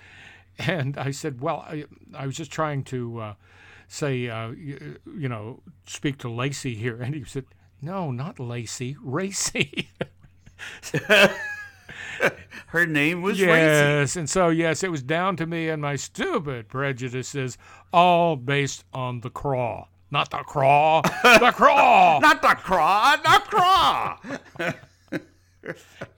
And 0.59 0.97
I 0.97 1.11
said, 1.11 1.40
"Well, 1.40 1.64
I, 1.68 1.85
I 2.14 2.27
was 2.27 2.37
just 2.37 2.53
trying 2.53 2.85
to 2.85 3.21
uh, 3.21 3.35
say, 3.88 4.29
uh, 4.29 4.51
you, 4.51 4.98
you 5.18 5.29
know, 5.29 5.61
speak 5.87 6.18
to 6.18 6.29
Lacey 6.31 6.74
here, 6.74 6.96
and 7.03 7.14
he 7.14 7.24
said, 7.24 7.46
"No, 7.83 8.11
not 8.12 8.38
Lacey, 8.38 8.96
Racy." 9.03 9.88
Her 12.68 12.85
name 12.85 13.22
was 13.22 13.40
Racy. 13.40 13.48
yes, 13.51 14.16
and 14.16 14.29
so 14.29 14.48
yes, 14.51 14.83
it 14.83 14.90
was 14.90 15.03
down 15.03 15.37
to 15.37 15.46
me 15.46 15.68
and 15.68 15.81
my 15.81 15.96
stupid 15.96 16.68
prejudices, 16.68 17.57
all 17.92 18.37
based 18.37 18.85
on 18.92 19.20
the 19.20 19.31
craw, 19.31 19.87
not 20.11 20.31
the 20.31 20.38
craw, 20.38 21.01
the 21.22 21.53
craw. 21.55 22.18
Not 22.18 22.42
the 22.42 22.48
craw, 22.57 23.16
the 23.16 23.42
craw. 23.46 24.18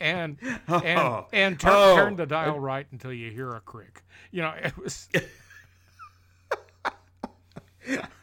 and 0.00 0.38
and 0.68 0.98
Oh. 0.98 1.26
and 1.32 1.60
turn, 1.60 1.72
Oh. 1.72 1.96
turn 1.96 2.16
the 2.16 2.26
dial 2.26 2.58
right 2.58 2.86
until 2.90 3.12
you 3.12 3.30
hear 3.30 3.50
a 3.54 3.60
crick. 3.60 4.02
You 4.32 4.42
know, 4.42 4.54
it 4.62 4.76
was 4.76 5.08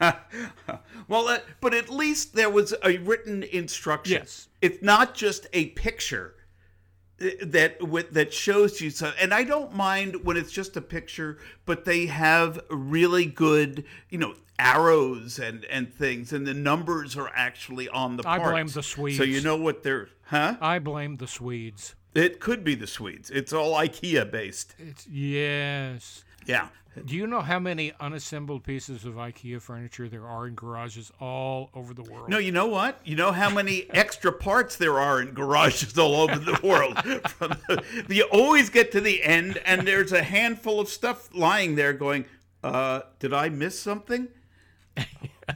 well, 1.08 1.28
uh, 1.28 1.38
but 1.60 1.74
at 1.74 1.88
least 1.88 2.34
there 2.34 2.50
was 2.50 2.74
a 2.82 2.98
written 2.98 3.42
instruction. 3.42 4.18
Yes. 4.20 4.48
It's 4.60 4.82
not 4.82 5.14
just 5.14 5.46
a 5.52 5.66
picture 5.70 6.34
uh, 7.20 7.28
that 7.42 7.82
with, 7.82 8.12
that 8.12 8.32
shows 8.32 8.80
you 8.80 8.90
so 8.90 9.12
and 9.20 9.32
I 9.34 9.44
don't 9.44 9.74
mind 9.74 10.24
when 10.24 10.36
it's 10.36 10.52
just 10.52 10.76
a 10.76 10.80
picture, 10.80 11.38
but 11.66 11.84
they 11.84 12.06
have 12.06 12.60
really 12.70 13.26
good, 13.26 13.84
you 14.10 14.18
know, 14.18 14.34
arrows 14.58 15.38
and 15.38 15.64
and 15.66 15.92
things 15.94 16.32
and 16.32 16.44
the 16.44 16.54
numbers 16.54 17.16
are 17.16 17.30
actually 17.32 17.88
on 17.88 18.16
the 18.16 18.24
I 18.26 18.38
parts. 18.38 18.50
blame 18.50 18.66
the 18.66 18.82
Swedes. 18.82 19.18
So 19.18 19.24
you 19.24 19.40
know 19.40 19.56
what 19.56 19.82
they're 19.82 20.08
huh? 20.24 20.56
I 20.60 20.78
blame 20.78 21.16
the 21.16 21.28
Swedes. 21.28 21.94
It 22.18 22.40
could 22.40 22.64
be 22.64 22.74
the 22.74 22.86
Swedes. 22.86 23.30
It's 23.30 23.52
all 23.52 23.74
IKEA 23.74 24.30
based. 24.30 24.74
It's 24.78 25.06
yes. 25.06 26.24
Yeah. 26.46 26.68
Do 27.04 27.14
you 27.14 27.26
know 27.28 27.42
how 27.42 27.58
many 27.60 27.92
unassembled 28.00 28.64
pieces 28.64 29.04
of 29.04 29.14
IKEA 29.14 29.60
furniture 29.62 30.08
there 30.08 30.26
are 30.26 30.48
in 30.48 30.54
garages 30.54 31.12
all 31.20 31.70
over 31.74 31.94
the 31.94 32.02
world? 32.02 32.28
No, 32.28 32.38
you 32.38 32.50
know 32.50 32.66
what? 32.66 33.00
You 33.04 33.14
know 33.14 33.30
how 33.30 33.50
many 33.50 33.86
extra 33.90 34.32
parts 34.32 34.74
there 34.76 34.98
are 34.98 35.20
in 35.20 35.32
garages 35.32 35.96
all 35.96 36.16
over 36.16 36.38
the 36.38 36.58
world. 36.62 36.96
The, 36.96 37.82
you 38.08 38.24
always 38.32 38.68
get 38.70 38.90
to 38.92 39.00
the 39.00 39.22
end, 39.22 39.60
and 39.64 39.86
there's 39.86 40.10
a 40.12 40.22
handful 40.22 40.80
of 40.80 40.88
stuff 40.88 41.28
lying 41.34 41.76
there, 41.76 41.92
going, 41.92 42.24
uh, 42.64 43.02
"Did 43.20 43.32
I 43.32 43.48
miss 43.48 43.78
something? 43.78 44.28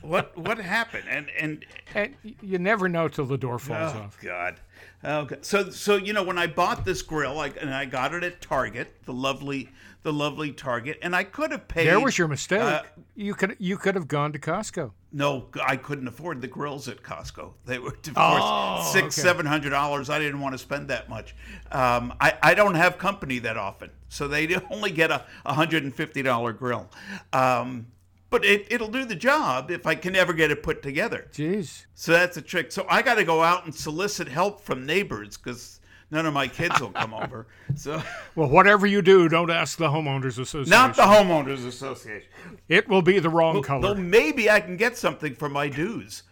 What 0.01 0.37
what 0.39 0.57
happened?" 0.59 1.05
And 1.11 1.29
and 1.39 1.67
And 1.95 2.15
you 2.41 2.59
never 2.59 2.89
know 2.89 3.09
till 3.09 3.27
the 3.27 3.37
door 3.37 3.59
falls 3.59 3.93
oh 3.95 3.99
off. 4.01 4.19
god, 4.23 4.59
okay. 5.05 5.37
So 5.43 5.71
so 5.71 5.97
you 5.97 6.13
know 6.13 6.23
when 6.23 6.39
I 6.39 6.47
bought 6.47 6.85
this 6.85 7.03
grill, 7.03 7.41
I, 7.41 7.49
and 7.61 7.73
I 7.75 7.85
got 7.85 8.15
it 8.15 8.23
at 8.23 8.41
Target, 8.41 8.95
the 9.05 9.13
lovely 9.13 9.69
the 10.03 10.13
lovely 10.13 10.51
Target, 10.53 10.99
and 11.03 11.15
I 11.15 11.23
could 11.25 11.53
have 11.53 11.69
paid. 11.69 11.87
There 11.87 12.01
was 12.01 12.19
your 12.19 12.27
mistake. 12.29 12.61
uh, 12.61 12.83
you 13.15 13.35
could 13.35 13.57
you 13.59 13.77
could 13.77 13.95
have 13.95 14.09
gone 14.09 14.33
to 14.33 14.39
Costco. 14.39 14.93
No, 15.15 15.49
I 15.63 15.77
couldn't 15.77 16.09
afford 16.09 16.41
the 16.41 16.47
grills 16.49 16.89
at 16.89 17.03
Costco. 17.03 17.53
They 17.67 17.79
were, 17.79 17.91
of 17.93 18.13
Oh, 18.17 18.79
course, 18.81 18.93
six, 18.93 19.19
okay. 19.19 19.29
seven 19.29 19.47
hundred 19.47 19.71
dollars. 19.71 20.09
I 20.11 20.19
didn't 20.19 20.41
want 20.41 20.55
to 20.55 20.59
spend 20.59 20.89
that 20.89 21.09
much. 21.09 21.35
Um, 21.71 22.15
I, 22.21 22.35
I 22.43 22.55
don't 22.55 22.75
have 22.77 22.99
company 22.99 23.39
that 23.41 23.57
often, 23.57 23.91
so 24.09 24.27
they 24.27 24.53
only 24.71 24.91
get 24.91 25.11
a 25.11 25.25
hundred 25.47 25.85
and 25.85 25.95
fifty 25.95 26.23
dollar 26.23 26.53
grill. 26.53 26.89
Um, 27.33 27.87
but 28.33 28.45
it, 28.45 28.67
it'll 28.71 28.89
do 28.89 29.05
the 29.05 29.15
job 29.15 29.71
if 29.71 29.87
I 29.87 29.95
can 29.95 30.17
ever 30.17 30.33
get 30.33 30.51
it 30.51 30.65
put 30.65 30.83
together. 30.83 31.29
Jeez. 31.33 31.87
So 31.95 32.11
that's 32.11 32.37
a 32.37 32.43
trick. 32.43 32.73
So 32.73 32.85
I 32.91 33.03
got 33.03 33.15
to 33.15 33.25
go 33.25 33.43
out 33.43 33.65
and 33.67 33.73
solicit 33.75 34.27
help 34.27 34.61
from 34.63 34.85
neighbors 34.85 35.37
because 35.37 35.79
none 36.11 36.27
of 36.27 36.35
my 36.35 36.49
kids 36.49 36.81
will 36.81 36.91
come 36.91 37.15
over. 37.15 37.47
So 37.77 38.03
Well, 38.35 38.49
whatever 38.49 38.87
you 38.89 39.03
do, 39.03 39.29
don't 39.29 39.51
ask 39.51 39.79
the 39.79 39.89
homeowners 39.89 40.39
association. 40.41 40.71
not 40.71 40.97
the 40.97 41.03
homeowners 41.03 41.65
association. 41.67 42.29
It 42.69 42.89
will 42.89 43.03
be 43.03 43.19
the 43.21 43.31
wrong 43.31 43.55
Well, 43.55 43.63
color. 43.63 43.81
Well, 43.83 43.95
maybe 43.95 44.51
I 44.51 44.61
can 44.61 44.77
get 44.77 44.97
something 44.97 45.35
for 45.35 45.49
my 45.49 45.69
dues. 45.69 46.25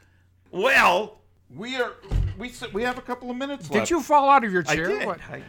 Well, 0.50 1.20
we 1.54 1.76
are 1.76 1.92
we 2.38 2.52
we 2.72 2.82
have 2.82 2.96
a 2.98 3.02
couple 3.02 3.30
of 3.30 3.36
minutes 3.36 3.68
Did 3.68 3.74
left. 3.74 3.88
Did 3.88 3.94
you 3.94 4.02
fall 4.02 4.28
out 4.30 4.44
of 4.44 4.52
your 4.52 4.64
I 4.66 4.74
chair? 4.74 4.88
did. 4.88 5.06
What? 5.06 5.20
I 5.30 5.42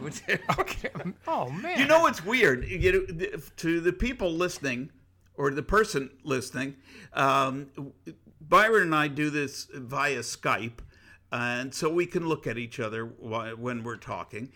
Okay. 0.60 0.90
Oh 1.26 1.48
man. 1.50 1.78
you 1.78 1.86
know 1.86 2.00
what's 2.00 2.24
weird? 2.24 2.68
You 2.68 2.92
know, 2.92 3.38
to 3.56 3.80
the 3.80 3.92
people 3.92 4.32
listening, 4.32 4.90
or 5.36 5.50
the 5.50 5.62
person 5.62 6.10
listening, 6.24 6.76
um, 7.12 7.92
Byron 8.40 8.82
and 8.84 8.94
I 8.94 9.08
do 9.08 9.30
this 9.30 9.68
via 9.72 10.20
Skype, 10.20 10.80
and 11.30 11.74
so 11.74 11.88
we 11.88 12.06
can 12.06 12.28
look 12.28 12.46
at 12.46 12.58
each 12.58 12.78
other 12.78 13.04
when 13.04 13.82
we're 13.82 13.96
talking, 13.96 14.50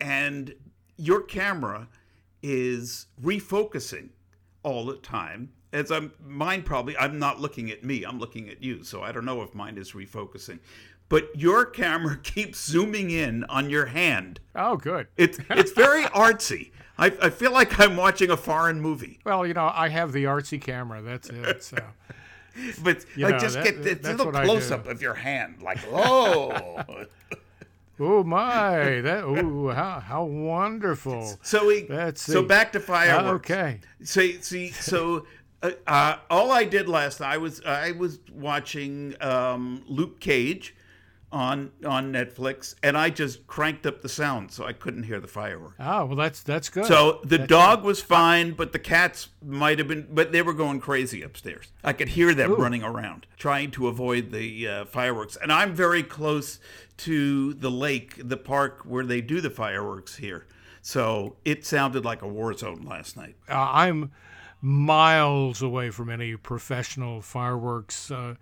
and 0.00 0.54
your 0.96 1.22
camera 1.22 1.88
is 2.42 3.06
refocusing 3.22 4.10
all 4.62 4.86
the 4.86 4.96
time. 4.96 5.52
As 5.72 5.90
I'm 5.90 6.12
mine 6.24 6.62
probably 6.62 6.96
I'm 6.96 7.18
not 7.18 7.40
looking 7.40 7.70
at 7.70 7.84
me, 7.84 8.04
I'm 8.04 8.18
looking 8.18 8.48
at 8.48 8.62
you. 8.62 8.82
So 8.84 9.02
I 9.02 9.12
don't 9.12 9.24
know 9.24 9.42
if 9.42 9.54
mine 9.54 9.78
is 9.78 9.92
refocusing. 9.92 10.60
But 11.08 11.28
your 11.34 11.64
camera 11.64 12.16
keeps 12.22 12.64
zooming 12.64 13.10
in 13.10 13.44
on 13.44 13.70
your 13.70 13.86
hand. 13.86 14.40
Oh, 14.54 14.76
good. 14.76 15.06
It's 15.16 15.38
it's 15.50 15.72
very 15.72 16.02
artsy. 16.14 16.70
I, 16.98 17.06
I 17.22 17.30
feel 17.30 17.52
like 17.52 17.78
I'm 17.78 17.96
watching 17.96 18.28
a 18.30 18.36
foreign 18.36 18.80
movie. 18.80 19.20
Well, 19.24 19.46
you 19.46 19.54
know, 19.54 19.70
I 19.72 19.88
have 19.88 20.12
the 20.12 20.24
artsy 20.24 20.60
camera. 20.60 21.00
That's 21.02 21.30
it. 21.30 21.62
So. 21.62 21.76
But 22.82 23.04
You 23.14 23.26
I 23.28 23.30
know, 23.30 23.38
just 23.38 23.54
that- 23.54 23.82
get 23.84 24.04
a 24.04 24.10
little 24.16 24.32
close 24.32 24.72
up 24.72 24.88
of 24.88 25.00
your 25.00 25.14
hand, 25.14 25.62
like 25.62 25.78
oh. 25.92 26.82
Oh 28.00 28.22
my! 28.22 29.00
That 29.00 29.24
oh 29.24 29.70
how 29.70 29.98
how 30.00 30.24
wonderful. 30.24 31.36
so 31.42 31.66
we 31.66 31.86
Let's 31.88 32.22
so 32.22 32.42
see. 32.42 32.46
back 32.46 32.72
to 32.72 32.80
fireworks. 32.80 33.50
Okay. 33.50 33.80
See, 34.02 34.40
see, 34.40 34.70
so 34.70 35.26
uh, 35.62 35.70
uh, 35.86 36.16
all 36.30 36.52
I 36.52 36.64
did 36.64 36.88
last 36.88 37.20
night 37.20 37.34
I 37.34 37.36
was 37.38 37.60
I 37.64 37.92
was 37.92 38.20
watching 38.32 39.14
um, 39.20 39.82
Luke 39.88 40.20
Cage 40.20 40.74
on 41.30 41.70
on 41.84 42.12
Netflix, 42.12 42.74
and 42.82 42.96
I 42.96 43.10
just 43.10 43.46
cranked 43.46 43.86
up 43.86 44.00
the 44.00 44.08
sound 44.08 44.50
so 44.50 44.64
I 44.64 44.72
couldn't 44.72 45.02
hear 45.02 45.20
the 45.20 45.28
fireworks. 45.28 45.76
Oh 45.78 46.06
well, 46.06 46.16
that's 46.16 46.42
that's 46.42 46.68
good. 46.68 46.86
So 46.86 47.20
the 47.24 47.38
dog 47.38 47.84
was 47.84 48.00
fine, 48.00 48.52
but 48.52 48.72
the 48.72 48.78
cats 48.78 49.28
might 49.44 49.78
have 49.78 49.88
been, 49.88 50.08
but 50.10 50.32
they 50.32 50.42
were 50.42 50.54
going 50.54 50.80
crazy 50.80 51.22
upstairs. 51.22 51.70
I 51.84 51.92
could 51.92 52.08
hear 52.08 52.34
them 52.34 52.54
running 52.54 52.82
around, 52.82 53.26
trying 53.36 53.70
to 53.72 53.88
avoid 53.88 54.30
the 54.32 54.68
uh, 54.68 54.84
fireworks. 54.86 55.36
And 55.36 55.52
I'm 55.52 55.74
very 55.74 56.02
close 56.02 56.60
to 56.98 57.54
the 57.54 57.70
lake, 57.70 58.14
the 58.16 58.36
park 58.36 58.82
where 58.84 59.04
they 59.04 59.20
do 59.20 59.40
the 59.40 59.50
fireworks 59.50 60.16
here. 60.16 60.46
So 60.80 61.36
it 61.44 61.66
sounded 61.66 62.04
like 62.04 62.22
a 62.22 62.28
war 62.28 62.54
zone 62.54 62.82
last 62.82 63.16
night. 63.16 63.36
uh, 63.50 63.70
I'm 63.72 64.12
miles 64.60 65.62
away 65.62 65.90
from 65.90 66.10
any 66.10 66.36
professional 66.36 67.20
fireworks, 67.22 68.10
uh, 68.10 68.34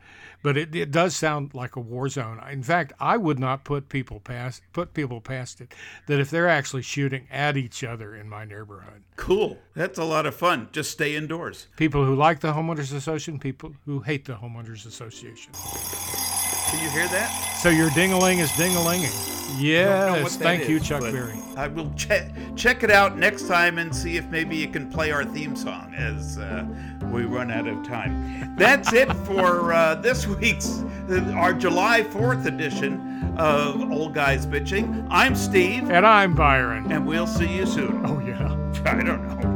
but 0.43 0.57
it, 0.57 0.75
it 0.75 0.91
does 0.91 1.15
sound 1.15 1.55
like 1.55 1.77
a 1.77 1.81
war 1.81 2.09
zone. 2.09 2.41
In 2.51 2.63
fact, 2.63 2.93
I 2.99 3.17
would 3.17 3.39
not 3.39 3.65
put 3.65 3.89
people 3.89 4.21
past 4.21 4.63
put 4.73 4.95
people 4.95 5.21
past 5.21 5.61
it 5.61 5.75
that 6.07 6.19
if 6.21 6.31
they're 6.31 6.49
actually 6.49 6.83
shooting 6.83 7.27
at 7.31 7.57
each 7.57 7.85
other 7.85 8.15
in 8.15 8.29
my 8.29 8.45
neighborhood, 8.45 9.03
Cool. 9.17 9.59
That's 9.75 9.99
a 9.99 10.05
lot 10.05 10.27
of 10.27 10.35
fun. 10.35 10.69
Just 10.73 10.91
stay 10.91 11.17
indoors. 11.17 11.67
people 11.77 12.05
who 12.05 12.15
like 12.15 12.41
the 12.41 12.53
homeowners 12.53 12.95
association, 12.95 13.39
people 13.39 13.75
who 13.85 14.01
hate 14.01 14.25
the 14.25 14.35
homeowners 14.35 14.87
association. 14.87 15.53
Can 15.53 16.83
you 16.83 16.91
hear 16.91 17.09
that? 17.09 17.29
So 17.63 17.69
your 17.71 17.91
dingaling 17.91 18.39
is 18.39 18.51
dingalinging. 18.53 19.36
Know 19.49 19.55
Yes, 19.59 20.23
what 20.23 20.33
that 20.33 20.39
thank 20.39 20.69
you, 20.69 20.77
is, 20.77 20.87
Chuck 20.87 21.01
Berry. 21.03 21.39
I 21.57 21.69
will 21.69 21.91
check 21.97 22.29
check 22.57 22.83
it 22.83 22.91
out 22.91 23.17
next 23.19 23.47
time 23.49 23.79
and 23.79 23.95
see 23.95 24.17
if 24.17 24.27
maybe 24.29 24.57
you 24.57 24.69
can 24.69 24.91
play 24.91 25.11
our 25.11 25.25
theme 25.25 25.57
song 25.57 25.95
as 25.97 26.39
uh, 26.39 26.65
we 27.13 27.25
run 27.25 27.51
out 27.51 27.67
of 27.67 27.83
time. 27.87 28.55
That's 28.57 28.93
it 28.93 29.13
for 29.25 29.73
uh, 29.73 29.95
this 29.97 30.27
week's 30.27 30.83
uh, 31.11 31.33
our 31.37 31.53
July 31.53 32.03
Fourth 32.03 32.47
edition 32.47 33.35
of 33.39 33.91
Old 33.93 34.15
Guys 34.15 34.47
Bitching. 34.47 35.07
I'm 35.11 35.35
Steve, 35.37 35.91
And 35.91 36.07
I'm 36.07 36.35
Byron. 36.35 36.91
and 36.93 37.07
we'll 37.07 37.27
see 37.27 37.55
you 37.57 37.67
soon. 37.67 38.03
Oh 38.05 38.19
yeah. 38.21 38.53
I 38.91 39.03
don't 39.03 39.27
know. 39.41 39.56